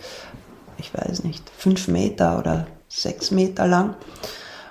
[0.76, 3.94] ich weiß nicht, fünf Meter oder sechs Meter lang.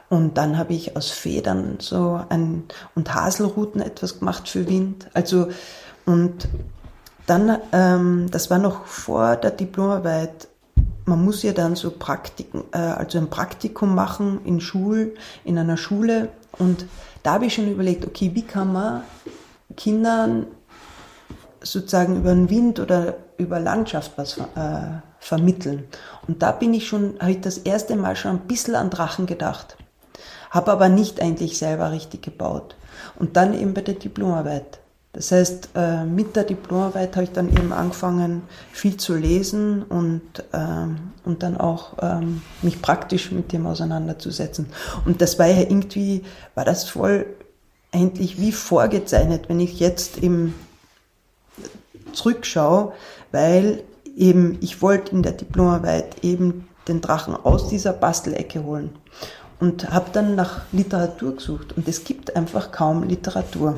[0.10, 5.08] Und dann habe ich aus Federn so ein und Haselruten etwas gemacht für Wind.
[5.13, 5.47] Also
[6.06, 6.49] und
[7.26, 10.49] dann, ähm, das war noch vor der Diplomarbeit.
[11.06, 15.78] Man muss ja dann so Praktiken, äh, also ein Praktikum machen in Schul, in einer
[15.78, 16.86] Schule und
[17.24, 19.04] da habe ich schon überlegt, okay, wie kann man
[19.76, 20.48] Kindern
[21.62, 25.86] sozusagen über den Wind oder über Landschaft was äh, vermitteln.
[26.28, 29.26] Und da bin ich schon, habe ich das erste Mal schon ein bisschen an Drachen
[29.26, 29.78] gedacht.
[30.52, 32.76] Habe aber nicht eigentlich selber richtig gebaut.
[33.18, 34.80] Und dann eben bei der Diplomarbeit.
[35.13, 40.21] Das heißt, äh, mit der Diplomarbeit habe ich dann eben angefangen, viel zu lesen und,
[40.54, 44.65] ähm, und dann auch ähm, mich praktisch mit dem auseinanderzusetzen.
[45.06, 46.23] Und das war ja irgendwie,
[46.56, 47.28] war das voll
[47.91, 50.56] eigentlich wie vorgezeichnet, wenn ich jetzt eben
[52.12, 52.93] zurückschaue,
[53.32, 53.84] weil
[54.17, 58.89] eben ich wollte in der Diplomarbeit eben den Drachen aus dieser Bastelecke holen
[59.60, 63.78] und habe dann nach Literatur gesucht und es gibt einfach kaum Literatur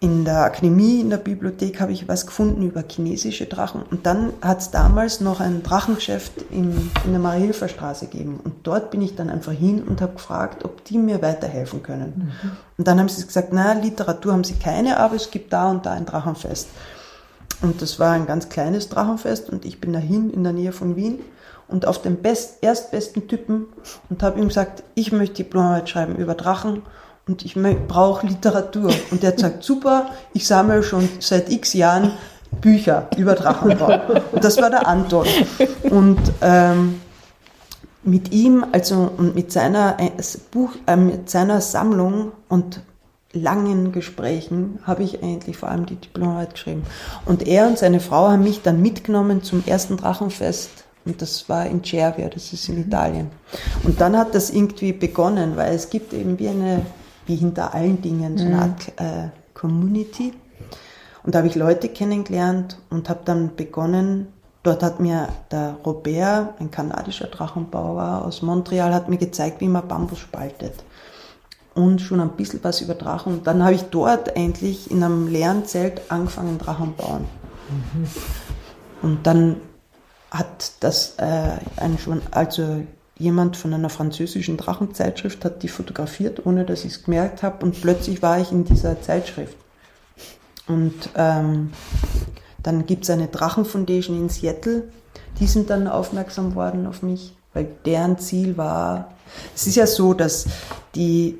[0.00, 3.82] in der Akademie, in der Bibliothek habe ich was gefunden über chinesische Drachen.
[3.90, 8.40] Und dann hat es damals noch ein Drachengeschäft in, in der Mariehilfer Straße gegeben.
[8.44, 12.30] Und dort bin ich dann einfach hin und habe gefragt, ob die mir weiterhelfen können.
[12.42, 12.50] Mhm.
[12.76, 15.86] Und dann haben sie gesagt, na, Literatur haben sie keine, aber es gibt da und
[15.86, 16.68] da ein Drachenfest.
[17.62, 20.94] Und das war ein ganz kleines Drachenfest und ich bin dahin in der Nähe von
[20.94, 21.20] Wien
[21.68, 23.66] und auf den best, erstbesten Typen
[24.10, 26.82] und habe ihm gesagt, ich möchte Diplomarbeit schreiben über Drachen
[27.28, 27.56] und ich
[27.88, 28.92] brauche Literatur.
[29.10, 32.12] Und der sagt, super, ich sammle schon seit x Jahren
[32.60, 34.00] Bücher über Drachenbau.
[34.30, 35.26] Und das war der Anton.
[35.90, 37.00] Und ähm,
[38.04, 40.10] mit ihm, also und mit seiner äh,
[40.52, 42.80] Buch, äh, mit seiner Sammlung und
[43.32, 46.84] langen Gesprächen habe ich eigentlich vor allem die Diplomarbeit geschrieben.
[47.24, 50.84] Und er und seine Frau haben mich dann mitgenommen zum ersten Drachenfest.
[51.04, 53.30] Und das war in Cervia, das ist in Italien.
[53.82, 56.86] Und dann hat das irgendwie begonnen, weil es gibt eben wie eine
[57.26, 58.62] wie hinter allen Dingen, so eine mhm.
[58.62, 60.32] Art äh, Community.
[61.22, 64.28] Und da habe ich Leute kennengelernt und habe dann begonnen,
[64.62, 69.86] dort hat mir der Robert, ein kanadischer Drachenbauer aus Montreal, hat mir gezeigt, wie man
[69.88, 70.84] Bambus spaltet.
[71.74, 73.34] Und schon ein bisschen was über Drachen.
[73.34, 77.26] Und dann habe ich dort eigentlich in einem leeren Zelt angefangen, Drachen bauen.
[77.68, 78.06] Mhm.
[79.02, 79.56] Und dann
[80.30, 82.82] hat das äh, ein schon, also
[83.18, 87.64] jemand von einer französischen Drachenzeitschrift hat die fotografiert, ohne dass ich es gemerkt habe.
[87.64, 89.56] Und plötzlich war ich in dieser Zeitschrift.
[90.66, 91.72] Und ähm,
[92.62, 94.84] dann gibt es eine Drachenfoundation in Seattle.
[95.38, 97.34] Die sind dann aufmerksam worden auf mich.
[97.54, 99.12] weil deren Ziel war,
[99.54, 100.44] es ist ja so, dass
[100.94, 101.38] die,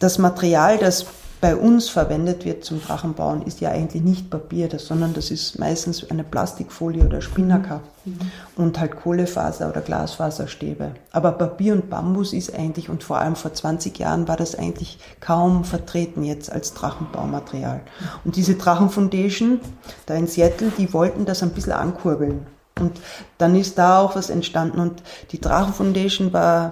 [0.00, 1.06] das Material, das
[1.42, 5.58] bei uns verwendet wird zum Drachenbauen, ist ja eigentlich nicht Papier, das, sondern das ist
[5.58, 8.18] meistens eine Plastikfolie oder Spinnaker mhm.
[8.54, 10.92] und halt Kohlefaser oder Glasfaserstäbe.
[11.10, 15.00] Aber Papier und Bambus ist eigentlich, und vor allem vor 20 Jahren war das eigentlich
[15.18, 17.80] kaum vertreten jetzt als Drachenbaumaterial.
[18.24, 19.58] Und diese Drachenfoundation
[20.06, 22.46] da in Seattle, die wollten das ein bisschen ankurbeln.
[22.78, 23.00] Und
[23.38, 24.78] dann ist da auch was entstanden.
[24.78, 25.02] Und
[25.32, 26.70] die Drachenfoundation war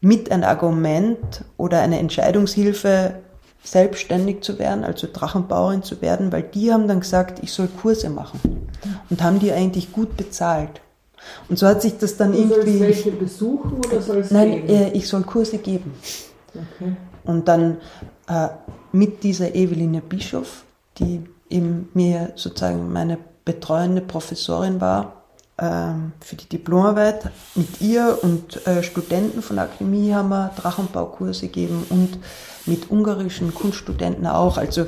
[0.00, 3.23] mit ein Argument oder eine Entscheidungshilfe
[3.64, 8.10] selbstständig zu werden, also Drachenbauerin zu werden, weil die haben dann gesagt, ich soll Kurse
[8.10, 8.68] machen
[9.10, 10.80] und haben die eigentlich gut bezahlt.
[11.48, 12.78] Und so hat sich das dann du irgendwie.
[12.78, 14.68] Sollst welche besuchen oder sollst Nein, geben?
[14.68, 15.94] äh, ich soll Kurse geben.
[16.50, 16.96] Okay.
[17.24, 17.78] Und dann
[18.28, 18.48] äh,
[18.92, 20.64] mit dieser Eveline Bischof,
[20.98, 25.23] die eben mir sozusagen meine betreuende Professorin war
[25.56, 31.86] für die Diplomarbeit, mit ihr und äh, Studenten von der Akademie haben wir Drachenbaukurse gegeben
[31.90, 32.18] und
[32.66, 34.58] mit ungarischen Kunststudenten auch.
[34.58, 34.86] Also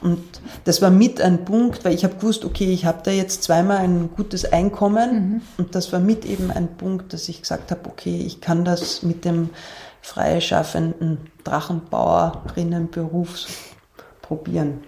[0.00, 0.22] und
[0.64, 3.78] das war mit ein Punkt, weil ich habe gewusst, okay, ich habe da jetzt zweimal
[3.78, 8.22] ein gutes Einkommen und das war mit eben ein Punkt, dass ich gesagt habe, okay,
[8.24, 9.50] ich kann das mit dem
[10.02, 13.46] freischaffenden Drachenbauerinnenberuf
[14.20, 14.82] probieren.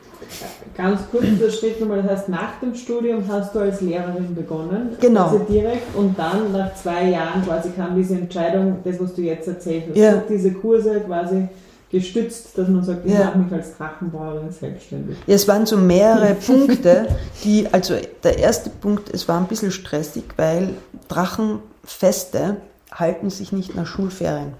[0.76, 4.96] Ganz kurz der Schritt nochmal, das heißt, nach dem Studium hast du als Lehrerin begonnen.
[5.00, 5.24] Genau.
[5.24, 9.48] Also direkt und dann nach zwei Jahren quasi kam diese Entscheidung, das, was du jetzt
[9.48, 10.22] erzählt hast, Ja.
[10.28, 11.48] diese Kurse quasi
[11.90, 13.26] gestützt, dass man sagt, ich Ja.
[13.26, 15.16] mache mich als Drachenbauerin selbstständig.
[15.26, 17.06] Ja, es waren so mehrere Punkte,
[17.44, 20.70] die, also der erste Punkt, es war ein bisschen stressig, weil
[21.08, 22.56] Drachenfeste
[22.92, 24.52] halten sich nicht nach Schulferien.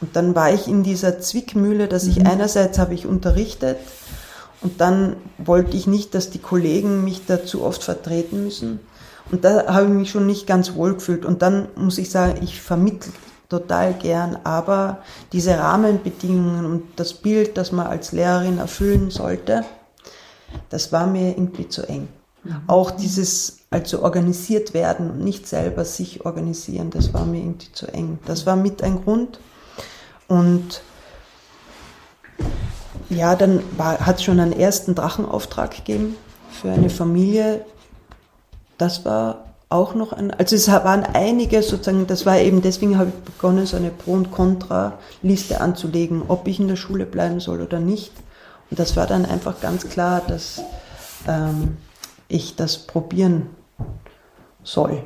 [0.00, 3.76] Und dann war ich in dieser Zwickmühle, dass ich einerseits habe ich unterrichtet
[4.62, 8.80] und dann wollte ich nicht, dass die Kollegen mich da zu oft vertreten müssen.
[9.30, 11.24] Und da habe ich mich schon nicht ganz wohl gefühlt.
[11.24, 13.12] Und dann muss ich sagen, ich vermittle
[13.48, 19.64] total gern, aber diese Rahmenbedingungen und das Bild, das man als Lehrerin erfüllen sollte,
[20.70, 22.08] das war mir irgendwie zu eng.
[22.66, 27.86] Auch dieses, also organisiert werden und nicht selber sich organisieren, das war mir irgendwie zu
[27.86, 28.18] eng.
[28.24, 29.38] Das war mit ein Grund.
[30.28, 30.82] Und
[33.14, 36.16] ja, dann hat es schon einen ersten Drachenauftrag gegeben
[36.50, 37.64] für eine Familie.
[38.78, 43.10] Das war auch noch ein, also es waren einige sozusagen, das war eben, deswegen habe
[43.10, 47.62] ich begonnen, so eine Pro- und Contra-Liste anzulegen, ob ich in der Schule bleiben soll
[47.62, 48.12] oder nicht.
[48.70, 50.62] Und das war dann einfach ganz klar, dass
[51.26, 51.78] ähm,
[52.28, 53.50] ich das probieren
[54.62, 55.02] soll,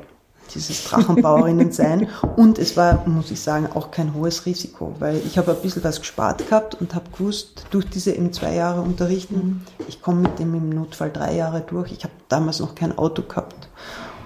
[0.53, 2.09] dieses Drachenbauerinnen sein.
[2.35, 5.83] Und es war, muss ich sagen, auch kein hohes Risiko, weil ich habe ein bisschen
[5.83, 10.39] was gespart gehabt und habe gewusst, durch diese eben zwei Jahre unterrichten, ich komme mit
[10.39, 11.91] dem im Notfall drei Jahre durch.
[11.91, 13.69] Ich habe damals noch kein Auto gehabt.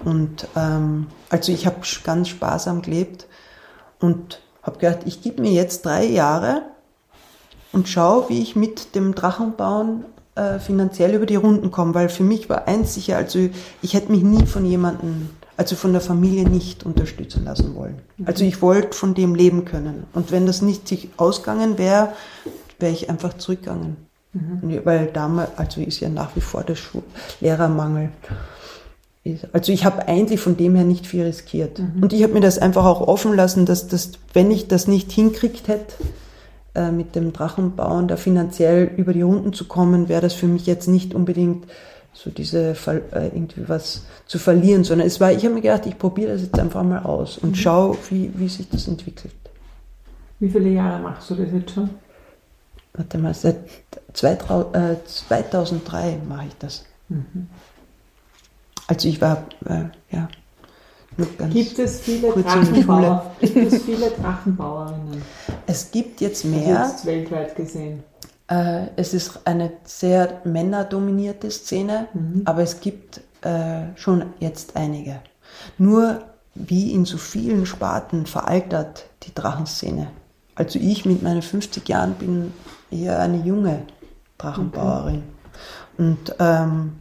[0.04, 3.26] Und ähm, also ich habe ganz sparsam gelebt
[4.00, 6.62] und habe gedacht, ich gebe mir jetzt drei Jahre
[7.72, 10.04] und schaue, wie ich mit dem Drachenbauen
[10.34, 13.48] äh, finanziell über die Runden komme, weil für mich war eins sicher, also
[13.80, 18.00] ich hätte mich nie von jemandem, also von der Familie nicht unterstützen lassen wollen.
[18.24, 20.04] Also ich wollte von dem leben können.
[20.12, 22.12] Und wenn das nicht sich ausgegangen wäre,
[22.78, 23.96] wäre ich einfach zurückgegangen.
[24.84, 27.02] Weil damals, also ist ja nach wie vor der Schu
[27.40, 28.08] Lehrermangel.
[29.52, 31.78] Also ich habe eigentlich von dem her nicht viel riskiert.
[32.00, 35.12] Und ich habe mir das einfach auch offen lassen, dass das, wenn ich das nicht
[35.12, 35.94] hinkriegt hätte,
[36.74, 40.66] äh, mit dem Drachenbauen da finanziell über die Runden zu kommen, wäre das für mich
[40.66, 41.66] jetzt nicht unbedingt
[42.14, 45.98] so diese äh, irgendwie was zu verlieren, sondern es war, ich habe mir gedacht, ich
[45.98, 49.32] probiere das jetzt einfach mal aus und schau, wie, wie sich das entwickelt.
[50.38, 51.90] Wie viele Jahre machst du das jetzt schon?
[52.94, 53.56] Warte mal, seit
[54.12, 56.84] zwei, trau- äh, 2003 mache ich das.
[58.86, 60.28] Also ich war, äh, ja,
[61.50, 63.36] Gibt es viele kurz in der Drachenbauer?
[63.40, 65.22] Gibt es viele Drachenbauerinnen?
[65.66, 66.86] Es gibt jetzt Also mehr.
[66.90, 68.02] Jetzt weltweit gesehen.
[68.52, 72.08] Äh, es ist eine sehr männerdominierte Szene,
[72.44, 75.20] aber es gibt äh, schon jetzt einige.
[75.78, 76.22] Nur
[76.54, 80.08] wie in so vielen Sparten veraltert die Drachenszene.
[80.54, 82.52] Also ich mit meinen 50 Jahren bin
[82.90, 83.84] eher eine junge
[84.36, 85.22] Drachenbauerin.
[85.96, 87.00] Und ähm,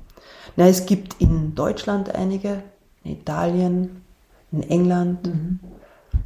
[0.56, 2.64] na, es gibt in Deutschland einige,
[3.04, 4.04] in Italien,
[4.54, 5.30] in England.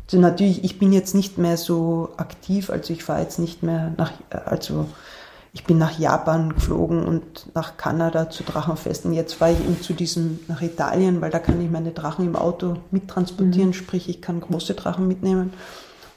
[0.05, 3.91] Also natürlich, ich bin jetzt nicht mehr so aktiv, also ich fahre jetzt nicht mehr
[3.97, 4.85] nach, also
[5.55, 9.13] ich bin nach Japan geflogen und nach Kanada zu Drachenfesten.
[9.13, 12.35] Jetzt fahre ich eben zu diesem, nach Italien, weil da kann ich meine Drachen im
[12.35, 15.53] Auto mittransportieren, sprich ich kann große Drachen mitnehmen.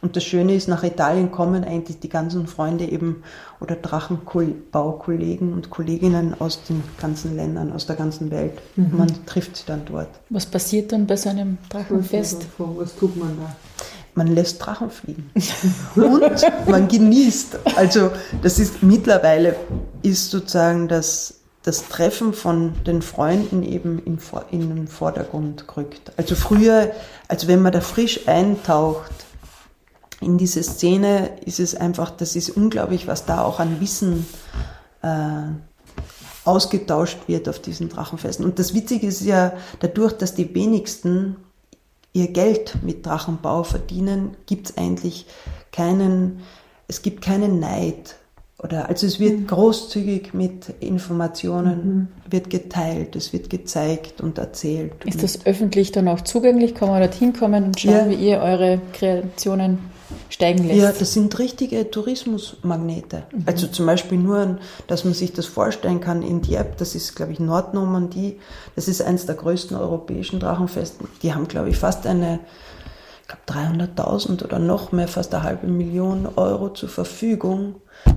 [0.02, 3.22] Und das Schöne ist, nach Italien kommen eigentlich die ganzen Freunde eben
[3.60, 8.60] oder Drachenbaukollegen und Kolleginnen aus den ganzen Ländern, aus der ganzen Welt.
[8.76, 10.08] Man trifft sie dann dort.
[10.30, 12.44] Was passiert dann bei so einem Drachenfest?
[12.58, 13.56] Was, was tut man da?
[14.18, 15.30] Man lässt Drachen fliegen.
[15.94, 17.60] Und man genießt.
[17.76, 18.10] Also
[18.42, 19.56] das ist mittlerweile
[20.02, 24.18] ist sozusagen das, das Treffen von den Freunden eben in,
[24.50, 26.12] in den Vordergrund gerückt.
[26.16, 26.90] Also früher,
[27.28, 29.12] also wenn man da frisch eintaucht
[30.20, 34.26] in diese Szene, ist es einfach, das ist unglaublich, was da auch an Wissen
[35.02, 35.08] äh,
[36.44, 38.44] ausgetauscht wird auf diesen Drachenfesten.
[38.44, 41.36] Und das Witzige ist ja, dadurch, dass die wenigsten
[42.12, 45.26] ihr Geld mit Drachenbau verdienen, gibt es eigentlich
[45.72, 46.40] keinen,
[46.88, 48.16] es gibt keinen Neid.
[48.60, 49.46] Oder, also es wird mhm.
[49.46, 52.32] großzügig mit Informationen, mhm.
[52.32, 54.92] wird geteilt, es wird gezeigt und erzählt.
[55.04, 56.74] Ist das öffentlich dann auch zugänglich?
[56.74, 58.10] Kann man dorthin kommen und schauen, ja.
[58.10, 59.78] wie ihr eure Kreationen
[60.28, 60.80] steigen lässt.
[60.80, 63.24] Ja, das sind richtige Tourismusmagnete.
[63.32, 63.42] Mhm.
[63.46, 67.32] Also zum Beispiel nur, dass man sich das vorstellen kann, in Dieppe, das ist, glaube
[67.32, 68.38] ich, Nordnormandie,
[68.76, 71.04] das ist eines der größten europäischen Drachenfeste.
[71.22, 72.40] Die haben, glaube ich, fast eine,
[73.22, 77.76] ich glaube 300.000 oder noch mehr, fast eine halbe Million Euro zur Verfügung,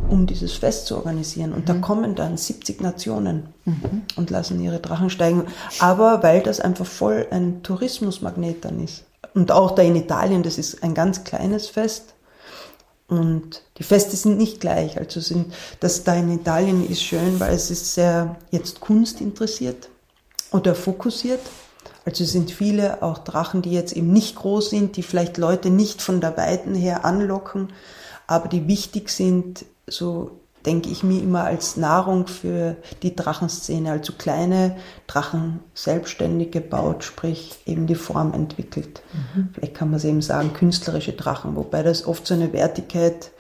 [0.10, 1.54] um dieses Fest zu organisieren.
[1.54, 1.66] Und mhm.
[1.66, 4.04] da kommen dann 70 Nationen mhm.
[4.16, 5.46] und lassen ihre Drachen steigen.
[5.80, 10.58] Aber weil das einfach voll ein Tourismusmagnet dann ist und auch da in Italien, das
[10.58, 12.16] ist ein ganz kleines Fest.
[13.08, 14.98] Und die Feste sind nicht gleich.
[14.98, 19.90] Also sind, das da in Italien ist schön, weil es ist sehr jetzt Kunst interessiert
[20.52, 21.42] oder fokussiert.
[22.06, 26.02] Also sind viele auch Drachen, die jetzt eben nicht groß sind, die vielleicht Leute nicht
[26.02, 27.74] von der Weiten her anlocken,
[28.28, 30.32] aber die wichtig sind, so
[30.66, 37.60] denke ich mir immer als Nahrung für die Drachenszene, also kleine Drachen selbstständig gebaut, sprich
[37.66, 39.02] eben die Form entwickelt.
[39.14, 39.50] Mhm.
[39.54, 43.32] Vielleicht kann man es eben sagen, künstlerische Drachen, wobei das oft so eine Wertigkeit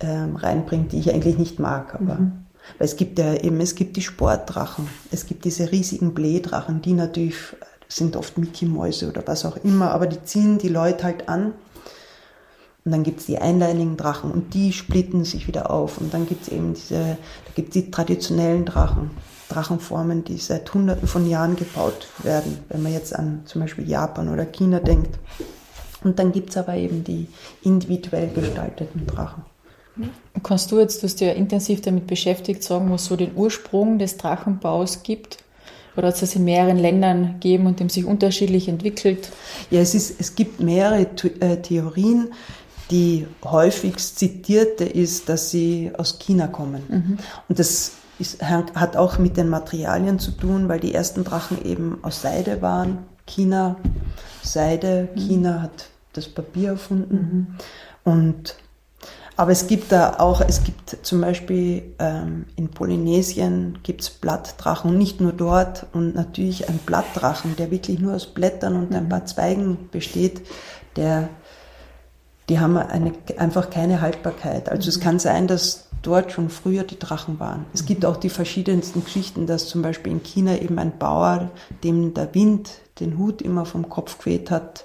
[0.00, 1.94] ähm, reinbringt, die ich eigentlich nicht mag.
[1.94, 2.44] Aber mhm.
[2.78, 6.94] weil es gibt ja eben, es gibt die Sportdrachen, es gibt diese riesigen Blähdrachen, die
[6.94, 7.36] natürlich
[7.88, 11.52] sind oft Mickey-Mäuse oder was auch immer, aber die ziehen die Leute halt an
[12.84, 15.98] und dann gibt's die einleinigen Drachen und die splitten sich wieder auf.
[15.98, 19.10] Und dann gibt's eben diese, da gibt's die traditionellen Drachen,
[19.48, 24.28] Drachenformen, die seit hunderten von Jahren gebaut werden, wenn man jetzt an zum Beispiel Japan
[24.28, 25.18] oder China denkt.
[26.02, 27.28] Und dann gibt's aber eben die
[27.62, 29.44] individuell gestalteten Drachen.
[30.42, 33.98] Kannst du jetzt, du hast ja intensiv damit beschäftigt, sagen, wo es so den Ursprung
[33.98, 35.38] des Drachenbaus gibt?
[35.96, 39.30] Oder hat es das in mehreren Ländern gegeben und dem sich unterschiedlich entwickelt?
[39.70, 41.06] Ja, es, ist, es gibt mehrere
[41.40, 42.32] äh, Theorien.
[42.90, 46.82] Die häufigst zitierte ist, dass sie aus China kommen.
[46.88, 47.18] Mhm.
[47.48, 51.98] Und das ist, hat auch mit den Materialien zu tun, weil die ersten Drachen eben
[52.02, 52.98] aus Seide waren.
[53.26, 53.76] China,
[54.42, 55.20] Seide, mhm.
[55.20, 57.56] China hat das Papier erfunden.
[58.04, 58.12] Mhm.
[58.12, 58.56] Und,
[59.36, 65.20] aber es gibt da auch, es gibt zum Beispiel ähm, in Polynesien gibt's Blattdrachen, nicht
[65.20, 65.86] nur dort.
[65.92, 69.08] Und natürlich ein Blattdrachen, der wirklich nur aus Blättern und ein mhm.
[69.08, 70.42] paar Zweigen besteht,
[70.96, 71.30] der
[72.48, 74.68] die haben eine, einfach keine Haltbarkeit.
[74.68, 77.64] Also es kann sein, dass dort schon früher die Drachen waren.
[77.72, 81.50] Es gibt auch die verschiedensten Geschichten, dass zum Beispiel in China eben ein Bauer,
[81.82, 84.84] dem der Wind den Hut immer vom Kopf geweht hat,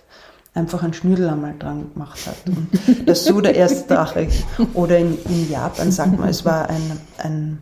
[0.54, 2.38] einfach ein Schnüdel einmal dran gemacht hat.
[2.48, 4.30] Und das so der erste Drache.
[4.74, 7.60] Oder in, in Japan sagt man, es war ein, ein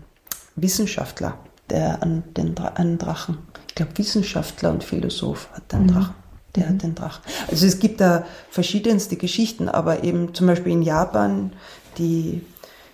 [0.56, 1.38] Wissenschaftler,
[1.70, 5.92] der an den, einen Drachen, ich glaube Wissenschaftler und Philosoph hat einen mhm.
[5.92, 6.27] Drachen
[6.58, 6.80] der hat mhm.
[6.80, 7.24] den Drachen.
[7.50, 11.54] Also es gibt da verschiedenste Geschichten, aber eben zum Beispiel in Japan,
[11.98, 12.42] die,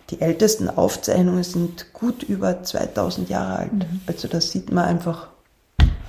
[0.09, 3.73] die ältesten Aufzeichnungen sind gut über 2000 Jahre alt.
[3.73, 4.01] Mhm.
[4.05, 5.29] Also da sieht man einfach,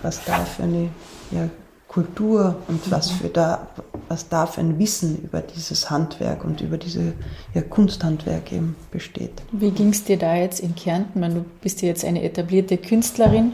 [0.03, 0.91] was da für eine
[1.31, 1.49] ja,
[1.89, 2.91] Kultur und mhm.
[2.91, 3.69] was, für da,
[4.09, 7.13] was da für ein Wissen über dieses Handwerk und über diese
[7.55, 9.43] ja, Kunsthandwerk eben besteht.
[9.53, 11.21] Wie ging es dir da jetzt in Kärnten?
[11.21, 13.53] Meine, du bist ja jetzt eine etablierte Künstlerin.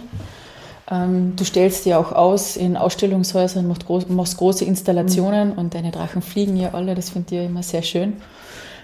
[0.91, 3.67] Ähm, du stellst dir auch aus in Ausstellungshäusern,
[4.09, 5.59] machst große Installationen mhm.
[5.59, 8.15] und deine Drachen fliegen ja alle, das finde ich ja immer sehr schön.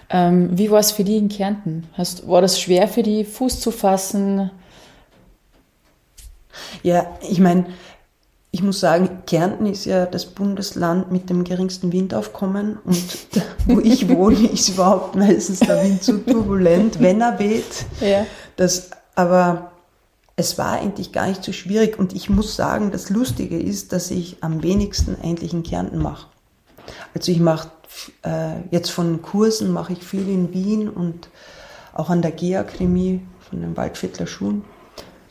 [0.08, 1.88] Ähm, wie war es für die in Kärnten?
[1.94, 4.50] Hast, war das schwer für die, Fuß zu fassen?
[6.84, 7.66] Ja, ich meine,
[8.52, 13.04] ich muss sagen, Kärnten ist ja das Bundesland mit dem geringsten Windaufkommen und
[13.66, 17.84] wo ich wohne, ist überhaupt meistens der Wind zu turbulent, wenn er weht.
[18.00, 18.26] Ja.
[18.54, 19.72] Das, aber
[20.37, 24.11] es war eigentlich gar nicht so schwierig und ich muss sagen, das Lustige ist, dass
[24.11, 26.28] ich am wenigsten eigentlich in Kärnten mache.
[27.14, 27.70] Also ich mache
[28.22, 31.30] äh, jetzt von Kursen mache ich viel in Wien und
[31.95, 34.64] auch an der Geakademie von den Waldviertler Schulen.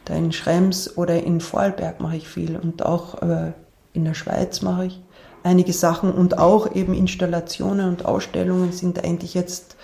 [0.05, 3.53] Da in Schrems oder in Vorarlberg mache ich viel und auch äh,
[3.93, 5.01] in der Schweiz mache ich
[5.43, 9.75] einige Sachen und auch eben Installationen und Ausstellungen sind eigentlich jetzt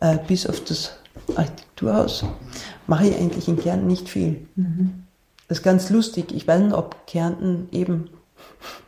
[0.00, 0.96] äh, bis auf das
[1.36, 2.24] Architekturhaus
[2.86, 4.46] mache ich eigentlich in Kärnten nicht viel.
[4.56, 5.04] Mhm.
[5.48, 6.34] Das ist ganz lustig.
[6.34, 8.08] Ich weiß nicht, ob Kärnten eben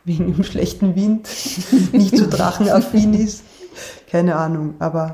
[0.05, 1.27] wegen dem schlechten Wind
[1.91, 3.43] nicht so drachenaffin ist.
[4.09, 5.13] Keine Ahnung, aber.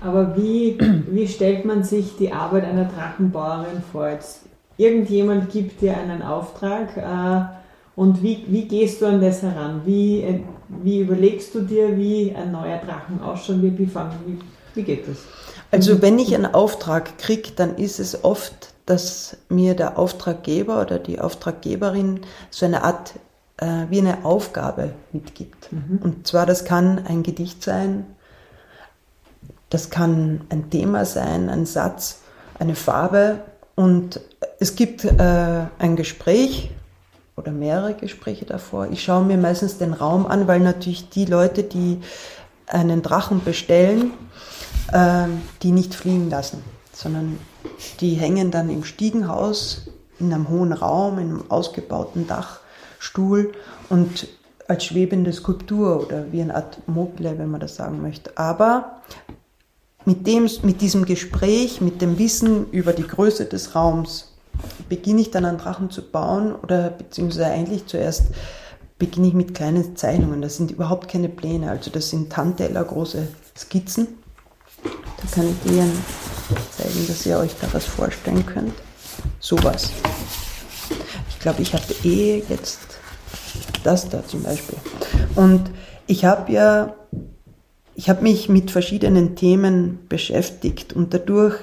[0.00, 0.78] Aber wie,
[1.10, 4.08] wie stellt man sich die Arbeit einer Drachenbauerin vor?
[4.08, 4.42] Jetzt,
[4.76, 7.58] irgendjemand gibt dir einen Auftrag äh,
[7.96, 9.82] und wie, wie gehst du an das heran?
[9.84, 13.62] Wie, äh, wie überlegst du dir, wie ein neuer Drachen ausschaut?
[13.62, 14.38] Wie, wie, wie,
[14.74, 15.18] wie geht das?
[15.70, 20.98] Also wenn ich einen Auftrag kriege, dann ist es oft, dass mir der Auftraggeber oder
[20.98, 23.14] die Auftraggeberin so eine Art
[23.58, 25.70] äh, wie eine Aufgabe mitgibt.
[25.72, 26.00] Mhm.
[26.02, 28.06] Und zwar, das kann ein Gedicht sein,
[29.68, 32.22] das kann ein Thema sein, ein Satz,
[32.58, 33.40] eine Farbe.
[33.74, 34.20] Und
[34.58, 36.70] es gibt äh, ein Gespräch
[37.36, 38.88] oder mehrere Gespräche davor.
[38.90, 42.00] Ich schaue mir meistens den Raum an, weil natürlich die Leute, die
[42.66, 44.12] einen Drachen bestellen,
[44.92, 46.62] die nicht fliegen lassen,
[46.92, 47.38] sondern
[48.00, 53.52] die hängen dann im Stiegenhaus in einem hohen Raum, in einem ausgebauten Dachstuhl
[53.88, 54.28] und
[54.66, 58.36] als schwebende Skulptur oder wie eine Art Mobile, wenn man das sagen möchte.
[58.36, 59.00] Aber
[60.04, 64.34] mit, dem, mit diesem Gespräch, mit dem Wissen über die Größe des Raums,
[64.88, 68.26] beginne ich dann einen Drachen zu bauen oder beziehungsweise eigentlich zuerst
[68.98, 70.42] beginne ich mit kleinen Zeichnungen.
[70.42, 74.08] Das sind überhaupt keine Pläne, also das sind Tanteller große Skizzen.
[74.82, 75.92] Da kann ich Ihnen
[76.70, 78.74] zeigen, dass ihr euch da was vorstellen könnt.
[79.40, 79.92] Sowas.
[81.28, 82.78] Ich glaube, ich habe eh jetzt
[83.84, 84.78] das da zum Beispiel.
[85.34, 85.70] Und
[86.06, 86.94] ich habe ja,
[87.94, 91.56] ich habe mich mit verschiedenen Themen beschäftigt und dadurch,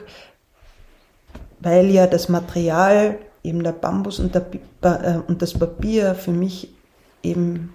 [1.60, 4.46] weil ja das Material, eben der Bambus und, der,
[4.82, 6.74] äh, und das Papier für mich
[7.24, 7.74] eben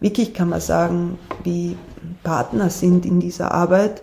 [0.00, 1.76] wirklich, kann man sagen, wie
[2.22, 4.02] Partner sind in dieser Arbeit,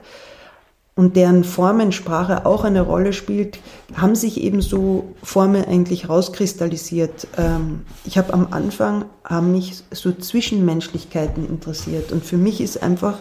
[0.95, 3.59] und deren Formensprache auch eine Rolle spielt,
[3.95, 7.27] haben sich eben so Formen eigentlich rauskristallisiert.
[7.37, 13.17] Ähm, ich habe am Anfang haben mich so Zwischenmenschlichkeiten interessiert und für mich ist einfach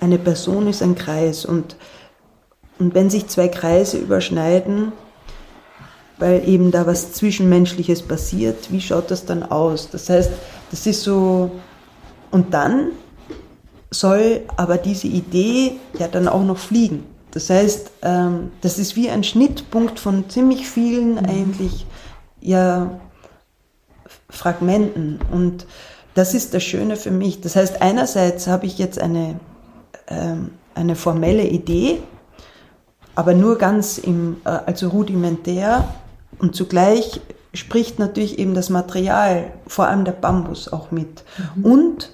[0.00, 1.76] eine Person ist ein Kreis und
[2.78, 4.90] und wenn sich zwei Kreise überschneiden,
[6.18, 9.88] weil eben da was Zwischenmenschliches passiert, wie schaut das dann aus?
[9.90, 10.30] Das heißt,
[10.72, 11.52] das ist so
[12.32, 12.90] und dann
[13.92, 17.04] soll aber diese Idee ja dann auch noch fliegen.
[17.30, 21.26] Das heißt, ähm, das ist wie ein Schnittpunkt von ziemlich vielen mhm.
[21.26, 21.86] eigentlich
[22.40, 23.00] ja
[24.28, 25.66] Fragmenten und
[26.14, 27.40] das ist das Schöne für mich.
[27.40, 29.40] Das heißt, einerseits habe ich jetzt eine,
[30.08, 32.02] ähm, eine formelle Idee,
[33.14, 35.88] aber nur ganz im, äh, also rudimentär
[36.38, 37.20] und zugleich
[37.54, 41.24] spricht natürlich eben das Material, vor allem der Bambus auch mit.
[41.56, 41.64] Mhm.
[41.64, 42.12] Und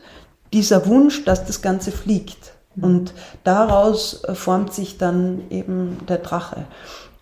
[0.52, 2.54] dieser Wunsch, dass das Ganze fliegt.
[2.80, 3.12] Und
[3.44, 6.66] daraus äh, formt sich dann eben der Drache.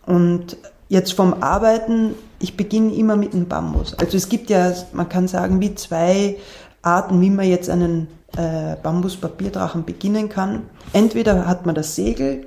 [0.04, 0.56] Und
[0.88, 3.94] jetzt vom Arbeiten, ich beginne immer mit dem Bambus.
[3.94, 6.36] Also es gibt ja, man kann sagen, wie zwei
[6.82, 10.62] Arten, wie man jetzt einen äh, Bambus-Papierdrachen beginnen kann.
[10.92, 12.46] Entweder hat man das Segel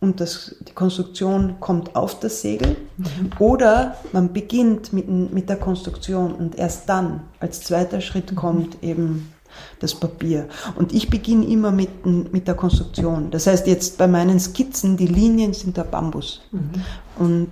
[0.00, 3.30] und das, die Konstruktion kommt auf das Segel mhm.
[3.38, 8.36] oder man beginnt mit, mit der Konstruktion und erst dann als zweiter Schritt mhm.
[8.36, 9.32] kommt eben
[9.78, 10.48] das Papier.
[10.76, 13.30] Und ich beginne immer mit, mit der Konstruktion.
[13.30, 16.42] Das heißt jetzt bei meinen Skizzen, die Linien sind der Bambus.
[16.52, 16.70] Mhm.
[17.18, 17.50] Und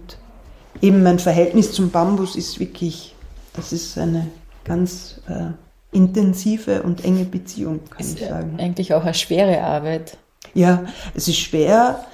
[0.80, 3.14] eben mein Verhältnis zum Bambus ist wirklich,
[3.54, 4.28] das ist eine
[4.64, 5.52] ganz äh,
[5.92, 8.56] intensive und enge Beziehung, kann ist ich sagen.
[8.58, 10.18] Eigentlich auch eine schwere Arbeit.
[10.54, 10.84] Ja,
[11.14, 12.04] es ist schwer,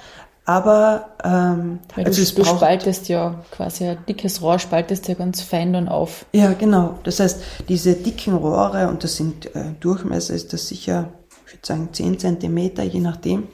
[0.45, 5.41] aber ähm, Weil also du, du spaltest ja quasi ein dickes Rohr, spaltest ja ganz
[5.41, 6.25] fein dann auf.
[6.33, 6.99] Ja, genau.
[7.03, 11.09] Das heißt, diese dicken Rohre, und das sind äh, Durchmesser, ist das sicher,
[11.47, 13.47] ich würde sagen, 10 Zentimeter, je nachdem,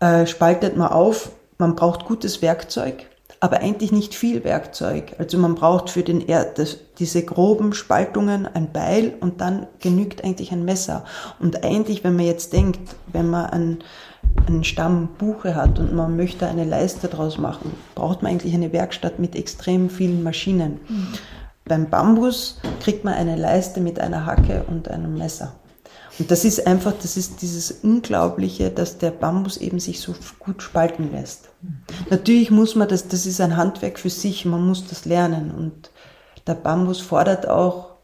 [0.00, 1.32] äh, spaltet man auf.
[1.58, 3.06] Man braucht gutes Werkzeug,
[3.40, 5.16] aber eigentlich nicht viel Werkzeug.
[5.18, 10.24] Also man braucht für den er das, diese groben Spaltungen ein Beil und dann genügt
[10.24, 11.04] eigentlich ein Messer.
[11.40, 12.80] Und eigentlich, wenn man jetzt denkt,
[13.12, 13.78] wenn man ein
[14.46, 18.72] einen Stamm Buche hat und man möchte eine Leiste daraus machen, braucht man eigentlich eine
[18.72, 20.80] Werkstatt mit extrem vielen Maschinen.
[20.88, 21.08] Mhm.
[21.64, 25.54] Beim Bambus kriegt man eine Leiste mit einer Hacke und einem Messer.
[26.18, 30.62] Und das ist einfach, das ist dieses Unglaubliche, dass der Bambus eben sich so gut
[30.62, 31.50] spalten lässt.
[31.62, 31.78] Mhm.
[32.10, 35.50] Natürlich muss man das, das ist ein Handwerk für sich, man muss das lernen.
[35.50, 35.90] Und
[36.46, 37.96] der Bambus fordert auch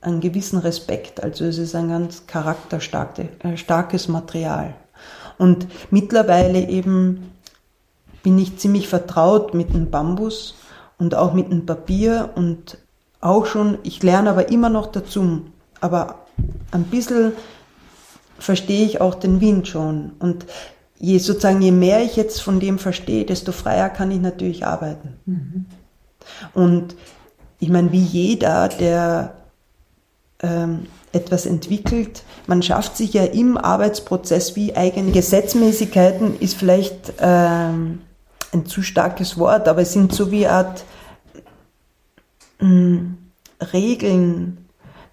[0.00, 1.22] einen gewissen Respekt.
[1.22, 4.74] Also es ist ein ganz charakterstarkes Material.
[5.38, 7.30] Und mittlerweile eben
[8.22, 10.56] bin ich ziemlich vertraut mit dem Bambus
[10.98, 12.78] und auch mit dem Papier und
[13.20, 15.46] auch schon, ich lerne aber immer noch dazu,
[15.80, 16.26] aber
[16.70, 17.32] ein bisschen
[18.38, 20.46] verstehe ich auch den Wind schon und
[20.98, 25.14] je sozusagen, je mehr ich jetzt von dem verstehe, desto freier kann ich natürlich arbeiten.
[25.26, 25.66] Mhm.
[26.54, 26.96] Und
[27.60, 29.34] ich meine, wie jeder, der
[30.40, 38.00] ähm, etwas entwickelt, man schafft sich ja im Arbeitsprozess wie eigene Gesetzmäßigkeiten, ist vielleicht ähm,
[38.52, 40.84] ein zu starkes Wort, aber es sind so wie Art
[42.60, 43.18] mh, mm,
[43.72, 44.58] Regeln,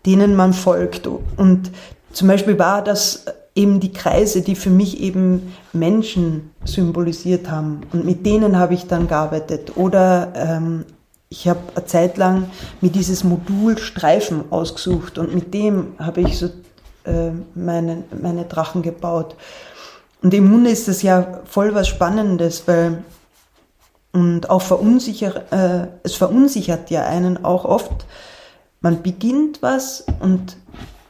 [0.05, 1.07] denen man folgt.
[1.07, 1.71] Und
[2.11, 3.25] zum Beispiel war das
[3.55, 7.81] eben die Kreise, die für mich eben Menschen symbolisiert haben.
[7.91, 9.77] Und mit denen habe ich dann gearbeitet.
[9.77, 10.85] Oder ähm,
[11.37, 16.39] ich habe eine Zeit lang mir dieses Modul Streifen ausgesucht und mit dem habe ich
[16.39, 16.47] so
[17.03, 19.35] äh, meine, meine Drachen gebaut.
[20.23, 23.03] Und im Grunde ist das ja voll was Spannendes, weil
[24.13, 28.05] und auch verunsichert, äh, es verunsichert ja einen auch oft.
[28.79, 30.55] Man beginnt was und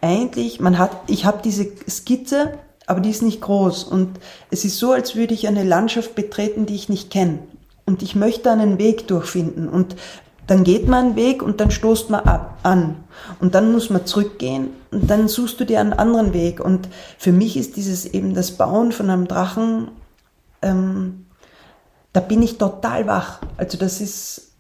[0.02, 2.58] eigentlich, man hat, ich habe diese Skizze,
[2.88, 4.20] aber die ist nicht groß und
[4.50, 7.40] es ist so, als würde ich eine Landschaft betreten, die ich nicht kenne.
[7.86, 9.96] Und ich möchte einen Weg durchfinden und
[10.48, 13.04] dann geht man einen Weg und dann stoßt man ab, an.
[13.40, 16.60] Und dann muss man zurückgehen und dann suchst du dir einen anderen Weg.
[16.60, 19.90] Und für mich ist dieses eben das Bauen von einem Drachen,
[20.62, 21.26] ähm,
[22.14, 23.42] da bin ich total wach.
[23.58, 24.52] Also das ist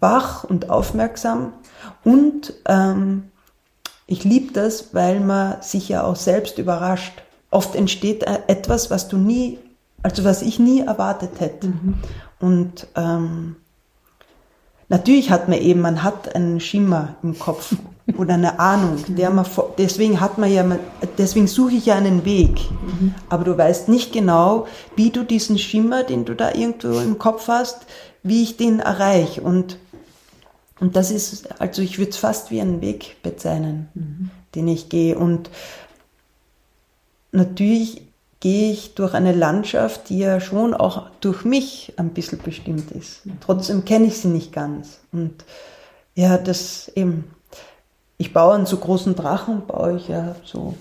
[0.00, 1.52] wach und aufmerksam
[2.04, 3.30] und ähm,
[4.06, 7.22] ich liebe das, weil man sich ja auch selbst überrascht.
[7.50, 9.58] Oft entsteht äh, etwas, was du nie,
[10.02, 11.68] also was ich nie erwartet hätte.
[11.68, 11.94] Mhm.
[12.38, 13.56] Und ähm,
[14.88, 17.74] natürlich hat man eben, man hat einen Schimmer im Kopf
[18.18, 19.46] oder eine Ahnung, der man,
[19.78, 20.64] deswegen hat man ja,
[21.18, 22.70] deswegen suche ich ja einen Weg.
[22.70, 23.14] Mhm.
[23.28, 27.48] Aber du weißt nicht genau, wie du diesen Schimmer, den du da irgendwo im Kopf
[27.48, 27.86] hast,
[28.22, 29.40] wie ich den erreiche.
[29.40, 29.78] Und
[30.78, 34.30] und das ist, also ich würde es fast wie einen Weg bezeichnen, mhm.
[34.54, 35.16] den ich gehe.
[35.16, 35.50] Und
[37.32, 38.02] natürlich
[38.46, 43.22] gehe ich durch eine Landschaft, die ja schon auch durch mich ein bisschen bestimmt ist.
[43.40, 45.00] Trotzdem kenne ich sie nicht ganz.
[45.10, 45.44] Und
[46.14, 47.24] ja, das eben,
[48.18, 50.74] ich baue einen so großen Drachen, baue ich ja so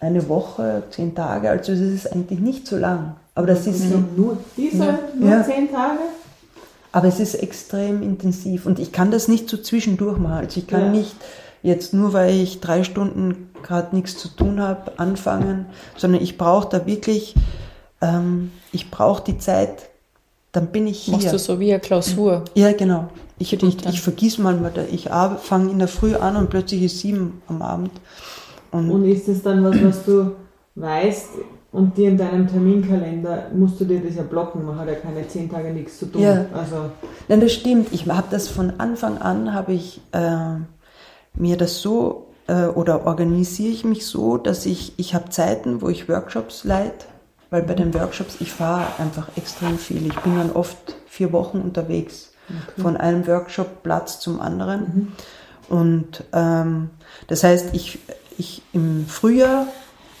[0.00, 3.16] eine Woche, zehn Tage, also es ist eigentlich nicht so lang.
[3.34, 3.84] Aber das ist
[4.16, 5.44] nur diese, nur ja.
[5.44, 6.00] zehn Tage?
[6.92, 10.38] Aber es ist extrem intensiv und ich kann das nicht so zwischendurch machen.
[10.38, 10.90] Also ich kann ja.
[10.92, 11.14] nicht
[11.66, 16.68] jetzt nur, weil ich drei Stunden gerade nichts zu tun habe, anfangen, sondern ich brauche
[16.68, 17.34] da wirklich,
[18.00, 19.90] ähm, ich brauche die Zeit,
[20.52, 21.14] dann bin ich hier.
[21.14, 22.44] Machst du so wie eine Klausur?
[22.54, 23.08] Ja, genau.
[23.38, 25.08] Ich, ich, ich vergiss manchmal, ich
[25.42, 27.90] fange in der Früh an und plötzlich ist sieben am Abend.
[28.70, 30.32] Und, und ist das dann was, was du
[30.76, 31.28] weißt,
[31.72, 35.28] und dir in deinem Terminkalender musst du dir das ja blocken, man hat ja keine
[35.28, 36.22] zehn Tage nichts zu tun.
[36.22, 36.46] Ja.
[36.54, 36.90] Also.
[37.28, 37.88] Nein, das stimmt.
[37.92, 40.56] Ich habe das von Anfang an, habe ich äh,
[41.36, 45.88] mir das so äh, oder organisiere ich mich so, dass ich, ich habe Zeiten, wo
[45.88, 47.06] ich Workshops leite,
[47.50, 50.06] weil bei den Workshops, ich fahre einfach extrem viel.
[50.06, 50.76] Ich bin dann oft
[51.06, 52.82] vier Wochen unterwegs, okay.
[52.82, 54.80] von einem Workshop-Platz zum anderen.
[54.80, 55.12] Mhm.
[55.68, 56.90] Und ähm,
[57.28, 57.98] das heißt, ich,
[58.38, 59.66] ich im Frühjahr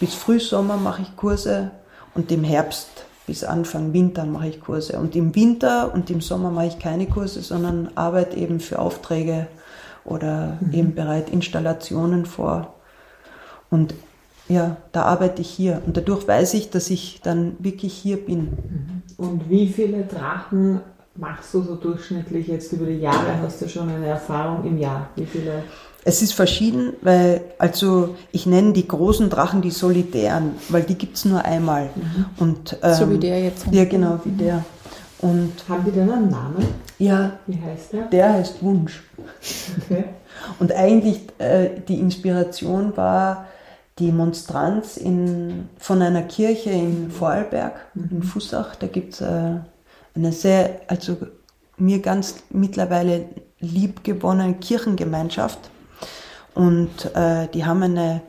[0.00, 1.70] bis Frühsommer mache ich Kurse
[2.14, 4.98] und im Herbst bis Anfang Winter mache ich Kurse.
[4.98, 9.48] Und im Winter und im Sommer mache ich keine Kurse, sondern arbeite eben für Aufträge
[10.06, 10.72] oder mhm.
[10.72, 12.74] eben bereit Installationen vor.
[13.70, 13.94] Und
[14.48, 15.82] ja, da arbeite ich hier.
[15.86, 18.40] Und dadurch weiß ich, dass ich dann wirklich hier bin.
[18.40, 19.02] Mhm.
[19.16, 20.80] Und wie viele Drachen
[21.16, 23.40] machst du so durchschnittlich jetzt über die Jahre?
[23.42, 25.08] Hast du schon eine Erfahrung im Jahr?
[25.16, 25.64] Wie viele?
[26.04, 31.16] Es ist verschieden, weil, also ich nenne die großen Drachen die solitären, weil die gibt
[31.16, 31.90] es nur einmal.
[31.96, 32.24] Mhm.
[32.38, 33.66] Und, ähm, so wie der jetzt.
[33.72, 34.64] Ja, genau, wie der.
[35.20, 36.66] Und Haben die denn einen Namen?
[36.98, 37.38] Ja.
[37.46, 38.02] Wie heißt der?
[38.06, 39.02] Der heißt Wunsch.
[39.82, 40.04] Okay.
[40.58, 43.46] Und eigentlich äh, die Inspiration war
[43.98, 48.08] die Monstranz in, von einer Kirche in Vorarlberg, mhm.
[48.10, 48.76] in Fussach.
[48.76, 49.56] Da gibt es äh,
[50.14, 51.16] eine sehr, also
[51.78, 53.26] mir ganz mittlerweile
[53.60, 55.70] liebgewonnene Kirchengemeinschaft.
[56.54, 58.22] Und äh, die haben eine,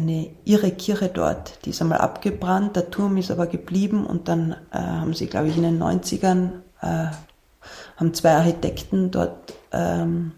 [0.00, 4.56] eine ihre Kirche dort, die ist einmal abgebrannt, der Turm ist aber geblieben und dann
[4.72, 7.06] äh, haben sie, glaube ich, in den 90ern, äh,
[7.96, 10.32] haben zwei Architekten dort ähm,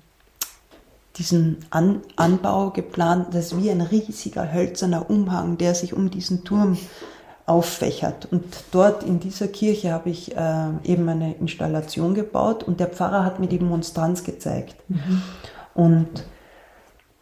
[1.17, 3.29] diesen An Anbau geplant.
[3.33, 6.77] Das ist wie ein riesiger hölzerner Umhang, der sich um diesen Turm
[7.47, 8.29] auffächert.
[8.31, 13.25] Und dort in dieser Kirche habe ich äh, eben eine Installation gebaut und der Pfarrer
[13.25, 14.77] hat mir die Monstranz gezeigt.
[14.89, 15.23] Mhm.
[15.75, 16.25] Und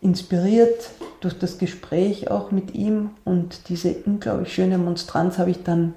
[0.03, 0.91] inspiriert
[1.21, 5.95] durch das Gespräch auch mit ihm und diese unglaublich schöne Monstranz habe ich dann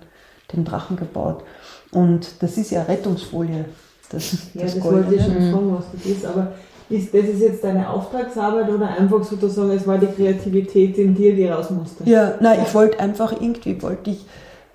[0.52, 1.44] den Drachen gebaut.
[1.92, 3.66] Und das ist ja Rettungsfolie.
[4.10, 6.54] Das, ja, das, das wollte ich schon fragen, was das ist, aber
[6.90, 11.34] ist das ist jetzt deine Auftragsarbeit oder einfach sozusagen, es war die Kreativität in dir,
[11.34, 12.08] die raus musste?
[12.08, 14.26] Ja, nein, ich wollte einfach irgendwie, wollte ich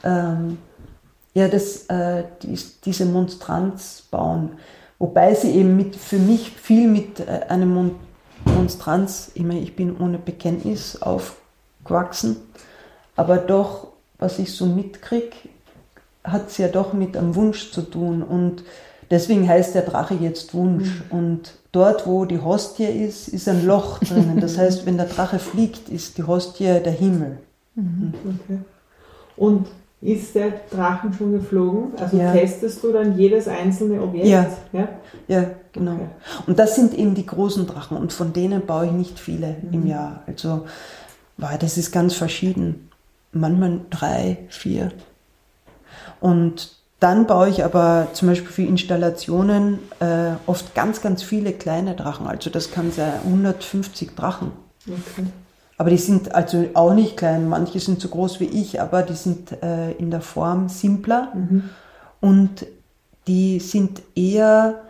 [0.02, 0.58] ähm,
[1.34, 4.52] ja, das, äh, dies, diese Monstranz bauen.
[4.98, 7.92] Wobei sie eben mit, für mich viel mit äh, einem
[8.56, 12.36] Monstranz, ich meine, ich bin ohne Bekenntnis aufgewachsen,
[13.16, 13.88] aber doch,
[14.18, 15.36] was ich so mitkriege,
[16.24, 18.22] hat es ja doch mit einem Wunsch zu tun.
[18.22, 18.64] Und
[19.10, 20.88] deswegen heißt der Drache jetzt Wunsch.
[21.10, 21.18] Mhm.
[21.18, 24.40] Und dort, wo die Hostie ist, ist ein Loch drinnen.
[24.40, 27.38] Das heißt, wenn der Drache fliegt, ist die Hostie der Himmel.
[27.74, 28.14] Mhm.
[28.14, 28.58] Okay.
[29.36, 29.68] Und
[30.00, 31.92] ist der Drachen schon geflogen?
[31.98, 32.32] Also ja.
[32.32, 34.26] testest du dann jedes einzelne Objekt?
[34.26, 34.88] Ja, ja?
[35.26, 35.94] ja genau.
[35.94, 36.08] Okay.
[36.46, 39.72] Und das sind eben die großen Drachen und von denen baue ich nicht viele mhm.
[39.72, 40.22] im Jahr.
[40.26, 40.66] Also,
[41.36, 42.90] weil das ist ganz verschieden.
[43.32, 44.92] Manchmal drei, vier.
[46.20, 51.94] Und dann baue ich aber zum Beispiel für Installationen äh, oft ganz, ganz viele kleine
[51.94, 52.26] Drachen.
[52.26, 54.52] Also das kann sein 150 Drachen.
[54.86, 55.26] Okay.
[55.78, 57.48] Aber die sind also auch nicht klein.
[57.48, 61.32] Manche sind so groß wie ich, aber die sind äh, in der Form simpler.
[61.34, 61.70] Mhm.
[62.20, 62.66] Und
[63.28, 64.82] die sind eher,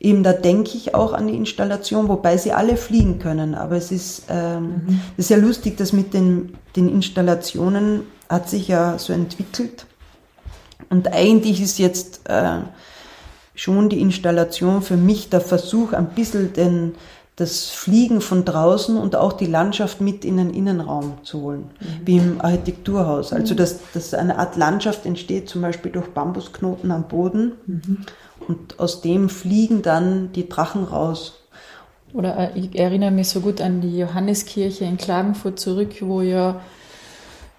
[0.00, 3.54] eben da denke ich auch an die Installation, wobei sie alle fliegen können.
[3.54, 5.00] Aber es ist, ähm, mhm.
[5.18, 9.84] ist ja lustig, dass mit den, den Installationen hat sich ja so entwickelt.
[10.88, 12.60] Und eigentlich ist jetzt äh,
[13.54, 16.94] schon die Installation für mich der Versuch, ein bisschen den,
[17.36, 22.06] das Fliegen von draußen und auch die Landschaft mit in den Innenraum zu holen, mhm.
[22.06, 23.34] wie im Architekturhaus.
[23.34, 23.58] Also mhm.
[23.58, 27.98] dass, dass eine Art Landschaft entsteht, zum Beispiel durch Bambusknoten am Boden mhm.
[28.48, 31.42] und aus dem fliegen dann die Drachen raus.
[32.14, 36.62] Oder äh, ich erinnere mich so gut an die Johanneskirche in Klagenfurt zurück, wo ja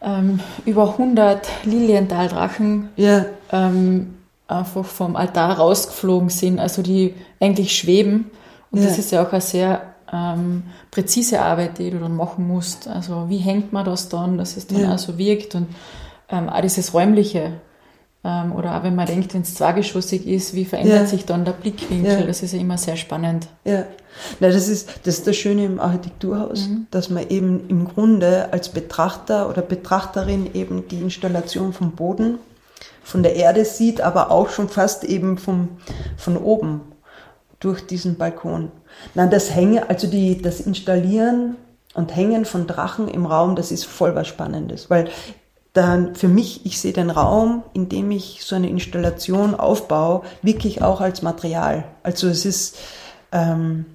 [0.01, 3.27] ähm, über 100 Lilienthal-Drachen ja.
[3.51, 4.15] ähm,
[4.47, 8.31] einfach vom Altar rausgeflogen sind, also die eigentlich schweben
[8.71, 8.87] und ja.
[8.87, 12.87] das ist ja auch eine sehr ähm, präzise Arbeit, die du dann machen musst.
[12.87, 14.93] Also wie hängt man das dann, dass es dann ja.
[14.93, 15.67] auch so wirkt und
[16.29, 17.53] ähm, auch dieses Räumliche.
[18.23, 21.05] Ähm, oder auch wenn man denkt, wenn es zweigeschossig ist, wie verändert ja.
[21.05, 22.25] sich dann der Blickwinkel?
[22.25, 23.47] Das ist ja immer sehr spannend.
[23.63, 23.85] Ja,
[24.39, 26.87] Na, das, ist, das ist das Schöne im Architekturhaus, mhm.
[26.91, 32.39] dass man eben im Grunde als Betrachter oder Betrachterin eben die Installation vom Boden,
[33.03, 35.69] von der Erde sieht, aber auch schon fast eben vom,
[36.17, 36.81] von oben
[37.59, 38.71] durch diesen Balkon.
[39.15, 41.55] Nein, das Hängen, also die, das Installieren
[41.93, 45.09] und Hängen von Drachen im Raum, das ist voll was Spannendes, weil
[45.73, 50.81] dann für mich, ich sehe den Raum, in dem ich so eine Installation aufbaue, wirklich
[50.81, 51.83] auch als Material.
[52.03, 52.77] Also es ist,
[53.31, 53.85] ähm,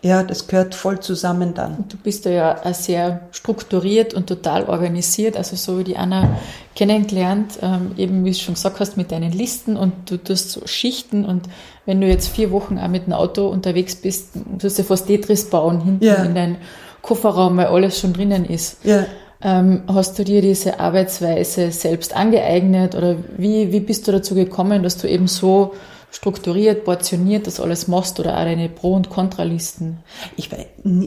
[0.00, 1.84] ja, das gehört voll zusammen dann.
[1.88, 6.38] Du bist ja sehr strukturiert und total organisiert, also so wie die Anna
[6.76, 10.66] kennengelernt, ähm, eben wie du schon gesagt hast, mit deinen Listen und du tust so
[10.66, 11.48] Schichten und
[11.84, 15.80] wenn du jetzt vier Wochen auch mit dem Auto unterwegs bist, du fast Tetris bauen
[15.80, 16.22] hinten ja.
[16.22, 16.58] in deinen
[17.02, 18.84] Kofferraum, weil alles schon drinnen ist.
[18.84, 19.06] Ja.
[19.40, 24.82] Ähm, hast du dir diese Arbeitsweise selbst angeeignet oder wie, wie bist du dazu gekommen,
[24.82, 25.74] dass du eben so
[26.10, 29.98] strukturiert, portioniert das alles machst oder auch deine Pro- und Kontralisten?
[30.36, 30.50] Ich,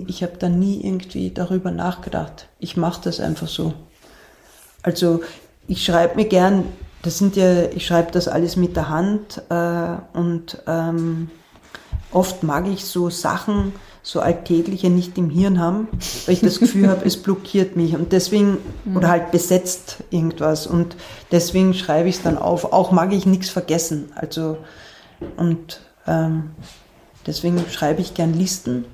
[0.07, 2.47] ich habe da nie irgendwie darüber nachgedacht.
[2.59, 3.73] Ich mache das einfach so.
[4.83, 5.21] Also
[5.67, 6.65] ich schreibe mir gern,
[7.01, 11.29] das sind ja, ich schreibe das alles mit der Hand äh, und ähm,
[12.11, 13.73] oft mag ich so Sachen,
[14.03, 15.87] so alltägliche nicht im Hirn haben,
[16.25, 18.97] weil ich das Gefühl habe, es blockiert mich und deswegen, mhm.
[18.97, 20.95] oder halt besetzt irgendwas und
[21.31, 22.73] deswegen schreibe ich es dann auf.
[22.73, 24.11] Auch mag ich nichts vergessen.
[24.15, 24.57] Also
[25.37, 26.51] und ähm,
[27.27, 28.85] deswegen schreibe ich gern Listen.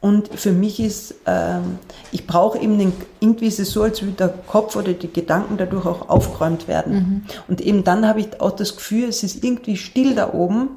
[0.00, 1.78] Und für mich ist, ähm,
[2.12, 5.56] ich brauche eben den, irgendwie ist es so, als würde der Kopf oder die Gedanken
[5.56, 6.94] dadurch auch aufgeräumt werden.
[6.94, 7.22] Mhm.
[7.48, 10.68] Und eben dann habe ich auch das Gefühl, es ist irgendwie still da oben.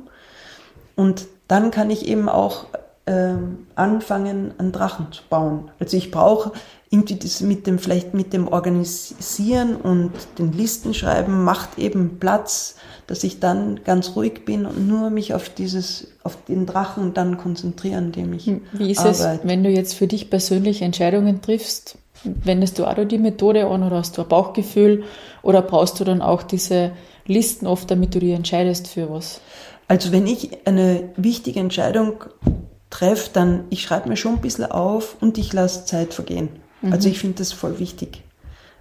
[0.96, 2.68] Und dann kann ich eben auch
[3.08, 5.72] ähm, anfangen, einen Drachen zu bauen.
[5.80, 6.52] Also ich brauche
[6.90, 12.76] irgendwie das mit dem, vielleicht mit dem Organisieren und den Listenschreiben macht eben Platz,
[13.08, 17.38] dass ich dann ganz ruhig bin und nur mich auf dieses, auf den Drachen dann
[17.38, 19.42] konzentrieren, dem ich hm, Wie ist arbeite.
[19.42, 21.98] es, wenn du jetzt für dich persönlich Entscheidungen triffst?
[22.24, 25.04] Wendest du auch die Methode an oder hast du ein Bauchgefühl
[25.44, 26.92] oder brauchst du dann auch diese
[27.26, 29.40] Listen oft, damit du dich entscheidest für was?
[29.88, 32.26] Also wenn ich eine wichtige Entscheidung
[32.90, 36.50] treffe, dann ich schreibe mir schon ein bisschen auf und ich lasse Zeit vergehen.
[36.82, 36.94] Mhm.
[36.94, 38.24] Also ich finde das voll wichtig,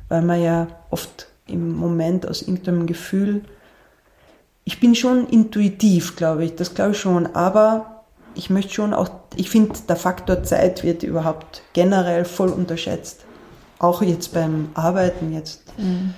[0.09, 3.43] weil man ja oft im Moment aus irgendeinem Gefühl,
[4.65, 8.05] ich bin schon intuitiv, glaube ich, das glaube ich schon, aber
[8.35, 13.25] ich möchte schon auch, ich finde, der Faktor Zeit wird überhaupt generell voll unterschätzt.
[13.79, 15.63] Auch jetzt beim Arbeiten jetzt.
[15.79, 16.15] Mhm.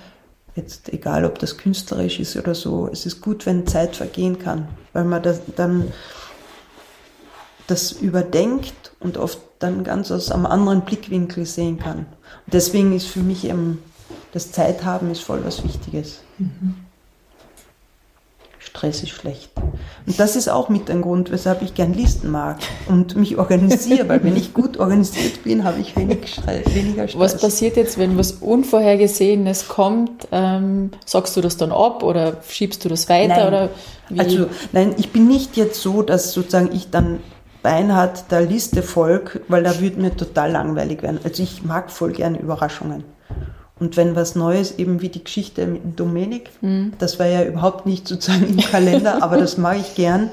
[0.55, 4.67] Jetzt egal, ob das künstlerisch ist oder so, es ist gut, wenn Zeit vergehen kann,
[4.93, 5.93] weil man das dann
[7.69, 11.99] das überdenkt und oft dann ganz aus einem anderen Blickwinkel sehen kann.
[11.99, 13.81] Und deswegen ist für mich eben
[14.31, 16.21] das Zeithaben ist voll was Wichtiges.
[16.37, 16.75] Mhm.
[18.59, 19.51] Stress ist schlecht.
[20.05, 24.07] Und das ist auch mit ein Grund, weshalb ich gern Listen mag und mich organisiere,
[24.07, 27.19] weil wenn ich gut organisiert bin, habe ich wenig Stress, weniger Stress.
[27.19, 30.27] Was passiert jetzt, wenn was Unvorhergesehenes kommt?
[30.31, 33.37] Ähm, sagst du das dann ab oder schiebst du das weiter?
[33.37, 33.47] Nein.
[33.47, 33.69] Oder
[34.09, 34.19] wie?
[34.19, 37.19] Also, nein, ich bin nicht jetzt so, dass sozusagen ich dann
[37.61, 41.19] beinhart der Liste folge, weil da würde mir total langweilig werden.
[41.23, 43.03] Also ich mag voll gerne Überraschungen.
[43.79, 46.49] Und wenn was Neues, eben wie die Geschichte mit dem Dominik,
[46.97, 50.31] das war ja überhaupt nicht sozusagen im Kalender, aber das mag ich gern,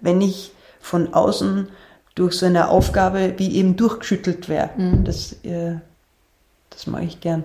[0.00, 1.68] wenn ich von außen
[2.14, 4.70] durch so eine Aufgabe wie eben durchgeschüttelt wäre.
[5.04, 5.76] Das, äh,
[6.70, 7.44] das mag ich gern.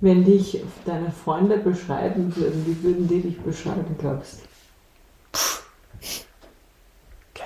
[0.00, 4.40] Wenn dich deine Freunde beschreiben würden, wie würden die dich beschreiben, glaubst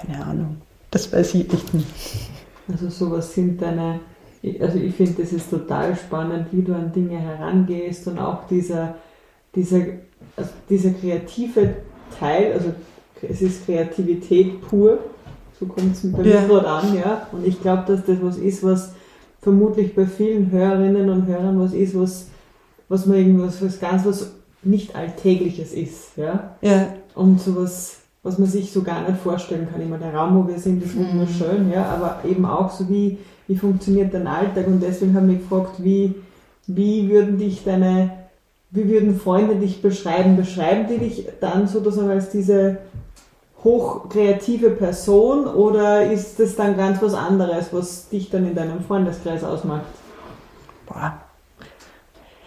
[0.04, 0.56] Keine Ahnung.
[0.90, 1.86] Das weiß ich echt nicht.
[2.70, 4.00] Also sowas sind deine,
[4.60, 8.96] also ich finde, das ist total spannend, wie du an Dinge herangehst und auch dieser,
[9.54, 9.80] dieser,
[10.36, 11.76] also dieser kreative
[12.18, 12.72] Teil, also
[13.22, 14.98] es ist Kreativität pur,
[15.58, 17.26] so kommt es bei mir gerade an, ja.
[17.32, 18.92] Und ich glaube, dass das was ist, was
[19.40, 22.28] vermutlich bei vielen Hörerinnen und Hörern was ist, was,
[22.88, 24.32] was man irgendwas, was ganz was
[24.62, 26.56] nicht Alltägliches ist, ja.
[26.60, 29.80] Ja, Und sowas, was man sich so gar nicht vorstellen kann.
[29.80, 33.18] Immer der Raum, wo wir sind, ist wunderschön, ja, aber eben auch so wie,
[33.48, 36.14] wie funktioniert dein Alltag und deswegen haben wir gefragt, wie,
[36.66, 38.10] wie würden dich deine,
[38.70, 40.36] wie würden Freunde dich beschreiben?
[40.36, 42.78] Beschreiben die dich dann sozusagen als diese
[43.64, 49.44] hochkreative Person oder ist das dann ganz was anderes, was dich dann in deinem Freundeskreis
[49.44, 49.86] ausmacht?
[50.86, 51.14] Boah.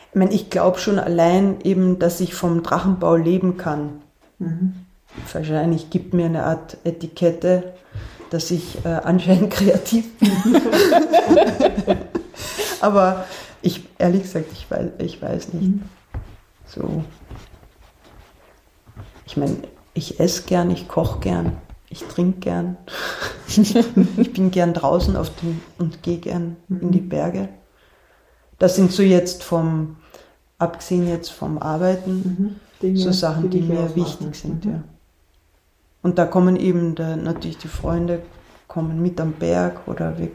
[0.09, 4.01] Ich meine, ich glaube schon allein eben, dass ich vom Drachenbau leben kann.
[5.31, 7.73] Wahrscheinlich gibt mir eine Art Etikette,
[8.29, 10.31] dass ich äh, anscheinend kreativ bin.
[12.81, 13.25] Aber
[13.61, 15.73] ich, ehrlich gesagt, ich weiß, ich weiß nicht.
[16.67, 17.03] So.
[19.25, 19.57] Ich meine,
[19.93, 21.57] ich esse gern, ich koche gern,
[21.89, 22.77] ich trinke gern.
[23.47, 27.49] ich bin gern draußen auf dem, und gehe gern in die Berge.
[28.59, 29.97] Das sind so jetzt vom,
[30.57, 34.71] abgesehen jetzt vom Arbeiten, Dinge, so Sachen, die, dich mir wichtig sind, Mhm.
[34.71, 34.83] ja.
[36.05, 38.21] Und da kommen eben da, natürlich die Freunde
[38.67, 40.27] kommen mit am Berg oder wir,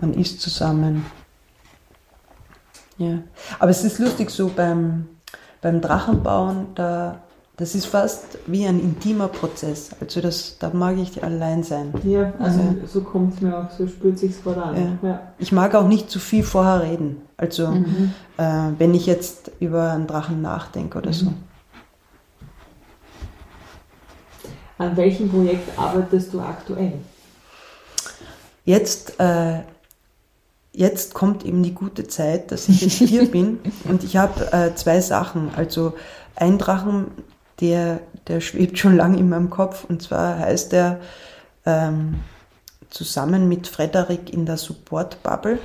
[0.00, 1.04] man isst zusammen.
[2.96, 3.18] Ja.
[3.58, 5.08] Aber es ist lustig so beim,
[5.60, 7.18] beim Drachenbauen, da,
[7.56, 9.90] das ist fast wie ein intimer Prozess.
[10.00, 11.92] Also das, da mag ich allein sein.
[12.04, 12.74] Ja, also Ja.
[12.86, 14.98] so kommt es mir auch, so spürt sich gerade an.
[15.02, 15.08] Ja.
[15.08, 15.20] Ja.
[15.38, 17.22] Ich mag auch nicht zu viel vorher reden.
[17.36, 18.12] Also Mhm.
[18.36, 21.32] äh, wenn ich jetzt über einen Drachen nachdenke oder so.
[24.80, 26.94] An welchem Projekt arbeitest du aktuell?
[28.64, 29.58] Jetzt, äh,
[30.72, 34.74] jetzt kommt eben die gute Zeit, dass ich jetzt hier bin und ich habe äh,
[34.74, 35.50] zwei Sachen.
[35.54, 35.92] Also
[36.34, 37.08] ein Drachen,
[37.60, 41.00] der, der schwebt schon lange in meinem Kopf und zwar heißt er
[41.66, 42.20] ähm,
[42.88, 45.58] zusammen mit Frederik in der Support Bubble.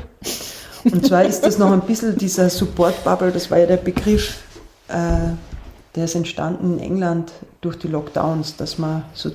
[0.83, 4.43] Und zwar ist das noch ein bisschen dieser Support Bubble, das war ja der Begriff,
[4.89, 5.29] äh,
[5.95, 7.31] der ist entstanden in England
[7.61, 9.31] durch die Lockdowns, dass man so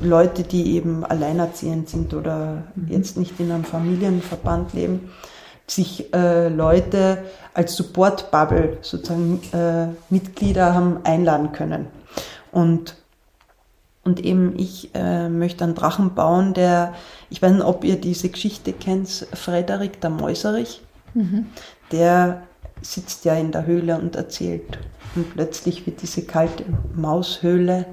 [0.00, 5.10] Leute, die eben alleinerziehend sind oder jetzt nicht in einem Familienverband leben,
[5.66, 7.24] sich äh, Leute
[7.54, 11.86] als Support Bubble sozusagen äh, Mitglieder haben einladen können.
[12.52, 12.96] Und
[14.04, 16.94] und eben ich äh, möchte einen Drachen bauen, der,
[17.28, 20.80] ich weiß nicht, ob ihr diese Geschichte kennt, Frederik der Mäuserich,
[21.92, 22.47] der
[22.82, 24.78] sitzt ja in der Höhle und erzählt.
[25.14, 26.64] Und plötzlich wird diese kalte
[26.94, 27.86] Maushöhle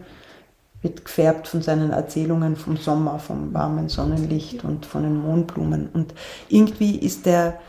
[0.86, 5.90] wird gefärbt von seinen Erzählungen vom Sommer, vom warmen Sonnenlicht und von den Mohnblumen.
[5.92, 6.14] Und
[6.48, 7.60] irgendwie ist der,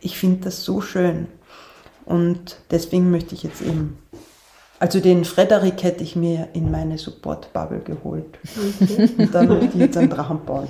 [0.00, 1.28] ich finde das so schön.
[2.04, 3.96] Und deswegen möchte ich jetzt eben,
[4.80, 8.38] also den Frederik hätte ich mir in meine Support-Bubble geholt.
[9.18, 10.66] Und dann möchte ich jetzt einen Drachen bauen.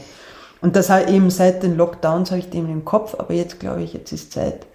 [0.61, 3.83] Und das halt eben seit den Lockdowns habe ich den im Kopf, aber jetzt glaube
[3.83, 4.67] ich, jetzt ist Zeit,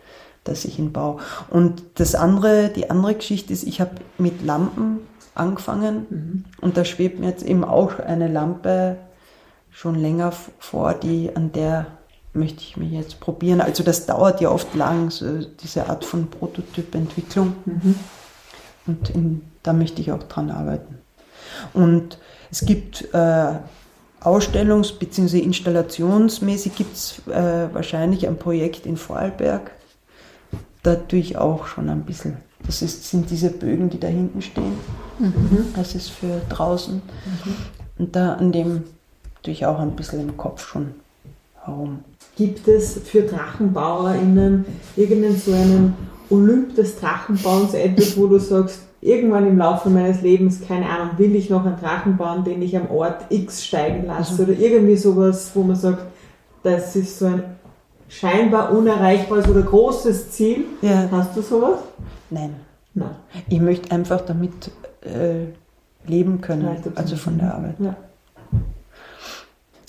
[0.43, 1.17] dass ich ihn baue.
[1.49, 4.99] Und das andere, die andere Geschichte ist, ich habe mit Lampen
[5.35, 8.97] angefangen und da schwebt mir jetzt eben auch eine Lampe
[9.71, 11.87] schon länger vor, die an der
[12.33, 13.61] möchte ich mich jetzt probieren.
[13.61, 17.55] Also das dauert ja oft lang, so diese Art von Prototypentwicklung.
[18.85, 20.99] Und in, da möchte ich auch dran arbeiten.
[21.73, 22.19] Und
[22.51, 23.53] es gibt äh,
[24.21, 25.39] Ausstellungs- bzw.
[25.39, 29.71] installationsmäßig gibt es äh, wahrscheinlich ein Projekt in Vorarlberg.
[30.83, 32.37] Da tue ich auch schon ein bisschen.
[32.65, 34.73] Das ist, sind diese Bögen, die da hinten stehen.
[35.75, 37.01] Das ist für draußen.
[37.97, 38.83] Und da an dem
[39.43, 40.91] tue ich auch ein bisschen im Kopf schon
[41.63, 41.99] herum.
[42.35, 44.65] Gibt es für DrachenbauerInnen
[44.95, 45.95] irgendeinen so einen
[46.29, 51.35] Olymp des Drachenbauens etwas, wo du sagst, irgendwann im Laufe meines Lebens, keine Ahnung, will
[51.35, 54.43] ich noch einen Drachen bauen, den ich am Ort X steigen lasse Also.
[54.43, 56.03] oder irgendwie sowas, wo man sagt,
[56.63, 57.43] das ist so ein
[58.09, 60.65] scheinbar unerreichbares oder großes Ziel.
[60.81, 61.07] Ja.
[61.11, 61.79] Hast du sowas?
[62.29, 62.55] Nein.
[62.93, 63.11] Nein.
[63.47, 65.45] Ich möchte einfach damit äh,
[66.09, 67.75] leben können, also von der Arbeit.
[67.79, 67.95] Ja.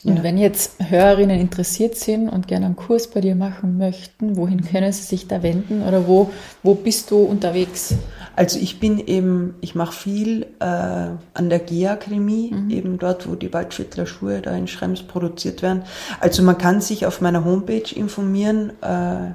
[0.04, 0.22] Und Ja.
[0.22, 4.92] wenn jetzt Hörerinnen interessiert sind und gerne einen Kurs bei dir machen möchten, wohin können
[4.92, 6.30] sie sich da wenden oder wo,
[6.62, 7.94] wo bist du unterwegs?
[8.36, 13.52] Also ich bin eben, ich mache viel äh, an der G-Akademie, eben dort, wo die
[13.52, 15.82] Waldschüttler Schuhe da in Schrems produziert werden.
[16.20, 19.32] Also man kann sich auf meiner Homepage informieren, äh,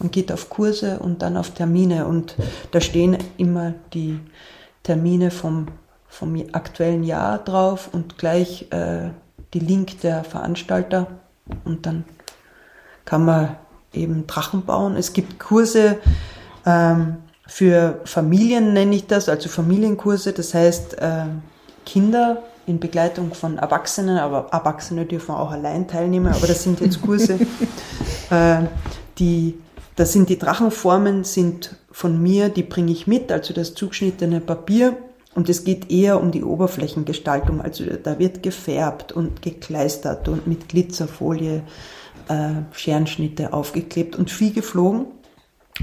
[0.00, 2.36] man geht auf Kurse und dann auf Termine und
[2.70, 4.20] da stehen immer die
[4.84, 5.66] Termine vom,
[6.06, 9.10] vom aktuellen Jahr drauf und gleich äh,
[9.54, 11.08] die Link der Veranstalter
[11.64, 12.04] und dann
[13.04, 13.56] kann man
[13.92, 14.96] eben Drachen bauen.
[14.96, 15.98] Es gibt Kurse
[16.64, 17.16] ähm,
[17.48, 20.32] für Familien, nenne ich das, also Familienkurse.
[20.32, 21.42] Das heißt, ähm,
[21.84, 27.00] Kinder in Begleitung von Erwachsenen, aber Erwachsene dürfen auch allein teilnehmen, aber das sind jetzt
[27.02, 27.38] Kurse,
[28.30, 28.58] äh,
[29.18, 29.58] die,
[29.96, 34.96] das sind die Drachenformen, sind von mir, die bringe ich mit, also das zugeschnittene Papier.
[35.34, 37.60] Und es geht eher um die Oberflächengestaltung.
[37.60, 41.62] Also da wird gefärbt und gekleistert und mit Glitzerfolie
[42.28, 45.06] äh, Scherenschnitte aufgeklebt und viel geflogen.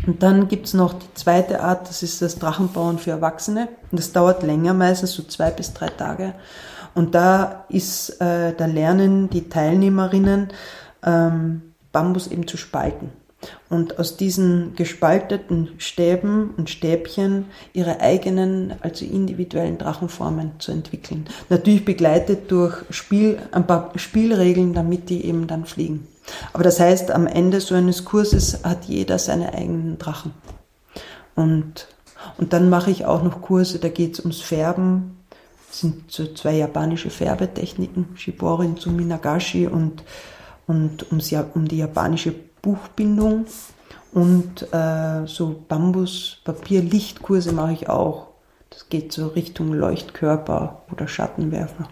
[0.05, 3.69] Und dann gibt's noch die zweite Art, das ist das Drachenbauen für Erwachsene.
[3.91, 6.33] Und das dauert länger, meistens so zwei bis drei Tage.
[6.93, 10.49] Und da ist, äh, da lernen die Teilnehmerinnen
[11.03, 13.11] ähm, Bambus eben zu spalten.
[13.69, 21.25] Und aus diesen gespalteten Stäben und Stäbchen ihre eigenen, also individuellen Drachenformen zu entwickeln.
[21.49, 26.07] Natürlich begleitet durch Spiel, ein paar Spielregeln, damit die eben dann fliegen.
[26.53, 30.33] Aber das heißt, am Ende so eines Kurses hat jeder seine eigenen Drachen.
[31.35, 31.87] Und,
[32.37, 35.17] und dann mache ich auch noch Kurse, da geht es ums Färben.
[35.67, 40.03] Das sind so zwei japanische Färbetechniken, Shiborin zu Minagashi und,
[40.67, 42.33] und ums, um die japanische
[42.65, 43.45] Buchbindung.
[44.11, 48.27] Und äh, so Bambus-Papier-Lichtkurse mache ich auch.
[48.69, 51.87] Das geht so Richtung Leuchtkörper oder Schattenwerfer.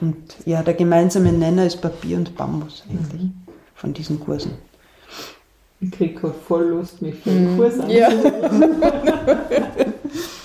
[0.00, 3.30] Und ja, der gemeinsame Nenner ist Papier und Bambus eigentlich
[3.74, 4.52] von diesen Kursen.
[5.80, 8.10] Ich krieg gerade voll Lust, mich für einen Kurs Ja.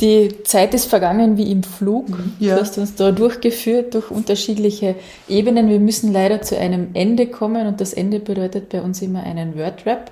[0.00, 2.06] Die Zeit ist vergangen wie im Flug.
[2.38, 2.54] Ja.
[2.54, 4.96] Du hast uns da durchgeführt durch unterschiedliche
[5.28, 5.68] Ebenen.
[5.68, 9.56] Wir müssen leider zu einem Ende kommen und das Ende bedeutet bei uns immer einen
[9.56, 10.10] Wordrap.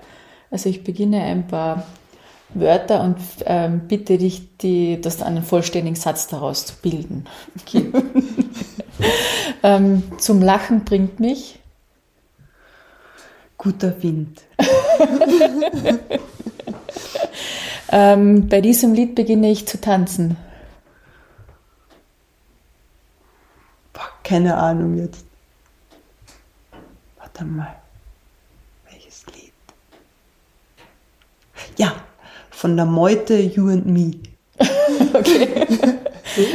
[0.51, 1.87] Also ich beginne ein paar
[2.55, 3.17] Wörter und
[3.47, 7.25] ähm, bitte dich, die, das einen vollständigen Satz daraus zu bilden.
[7.61, 7.91] Okay.
[9.63, 11.59] Ähm, zum Lachen bringt mich.
[13.57, 14.43] Guter Wind.
[17.95, 20.39] Ähm, bei diesem Lied beginne ich zu tanzen.
[23.93, 25.27] Boah, keine Ahnung jetzt.
[27.19, 27.77] Warte mal.
[28.91, 29.53] Welches Lied?
[31.77, 31.95] Ja,
[32.51, 34.13] von der Meute You and Me.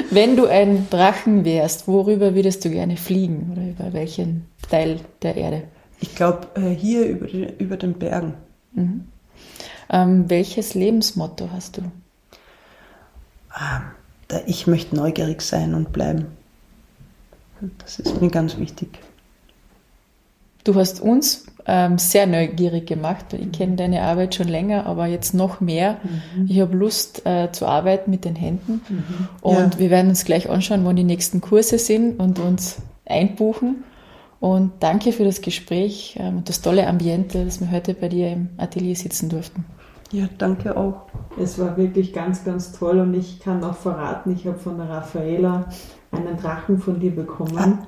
[0.10, 5.36] Wenn du ein Drachen wärst, worüber würdest du gerne fliegen oder über welchen Teil der
[5.36, 5.64] Erde?
[6.00, 7.28] Ich glaube, äh, hier über,
[7.60, 8.34] über den Bergen.
[9.90, 11.82] Ähm, welches Lebensmotto hast du?
[13.50, 13.82] Ah,
[14.46, 16.28] ich möchte neugierig sein und bleiben.
[17.80, 19.00] Das ist mir ganz wichtig.
[20.64, 23.26] Du hast uns ähm, sehr neugierig gemacht.
[23.34, 25.98] Ich kenne deine Arbeit schon länger, aber jetzt noch mehr.
[26.48, 28.82] Ich habe Lust äh, zu arbeiten mit den Händen.
[29.42, 29.80] Und Ja.
[29.80, 33.84] wir werden uns gleich anschauen, wann die nächsten Kurse sind und uns einbuchen.
[34.40, 38.30] Und danke für das Gespräch ähm, und das tolle Ambiente, dass wir heute bei dir
[38.32, 39.66] im Atelier sitzen durften.
[40.12, 41.08] Ja, danke auch.
[41.40, 44.90] Es war wirklich ganz, ganz toll und ich kann auch verraten, ich habe von der
[44.90, 45.66] Raffaela
[46.12, 47.80] einen Drachen von dir bekommen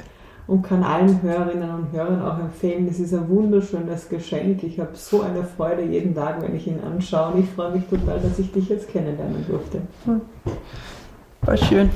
[0.48, 4.64] und kann allen Hörerinnen und Hörern auch empfehlen, es ist ein wunderschönes Geschenk.
[4.64, 7.86] Ich habe so eine Freude jeden Tag, wenn ich ihn anschaue und ich freue mich
[7.86, 9.82] total, dass ich dich jetzt kennenlernen durfte.
[11.42, 11.90] War schön.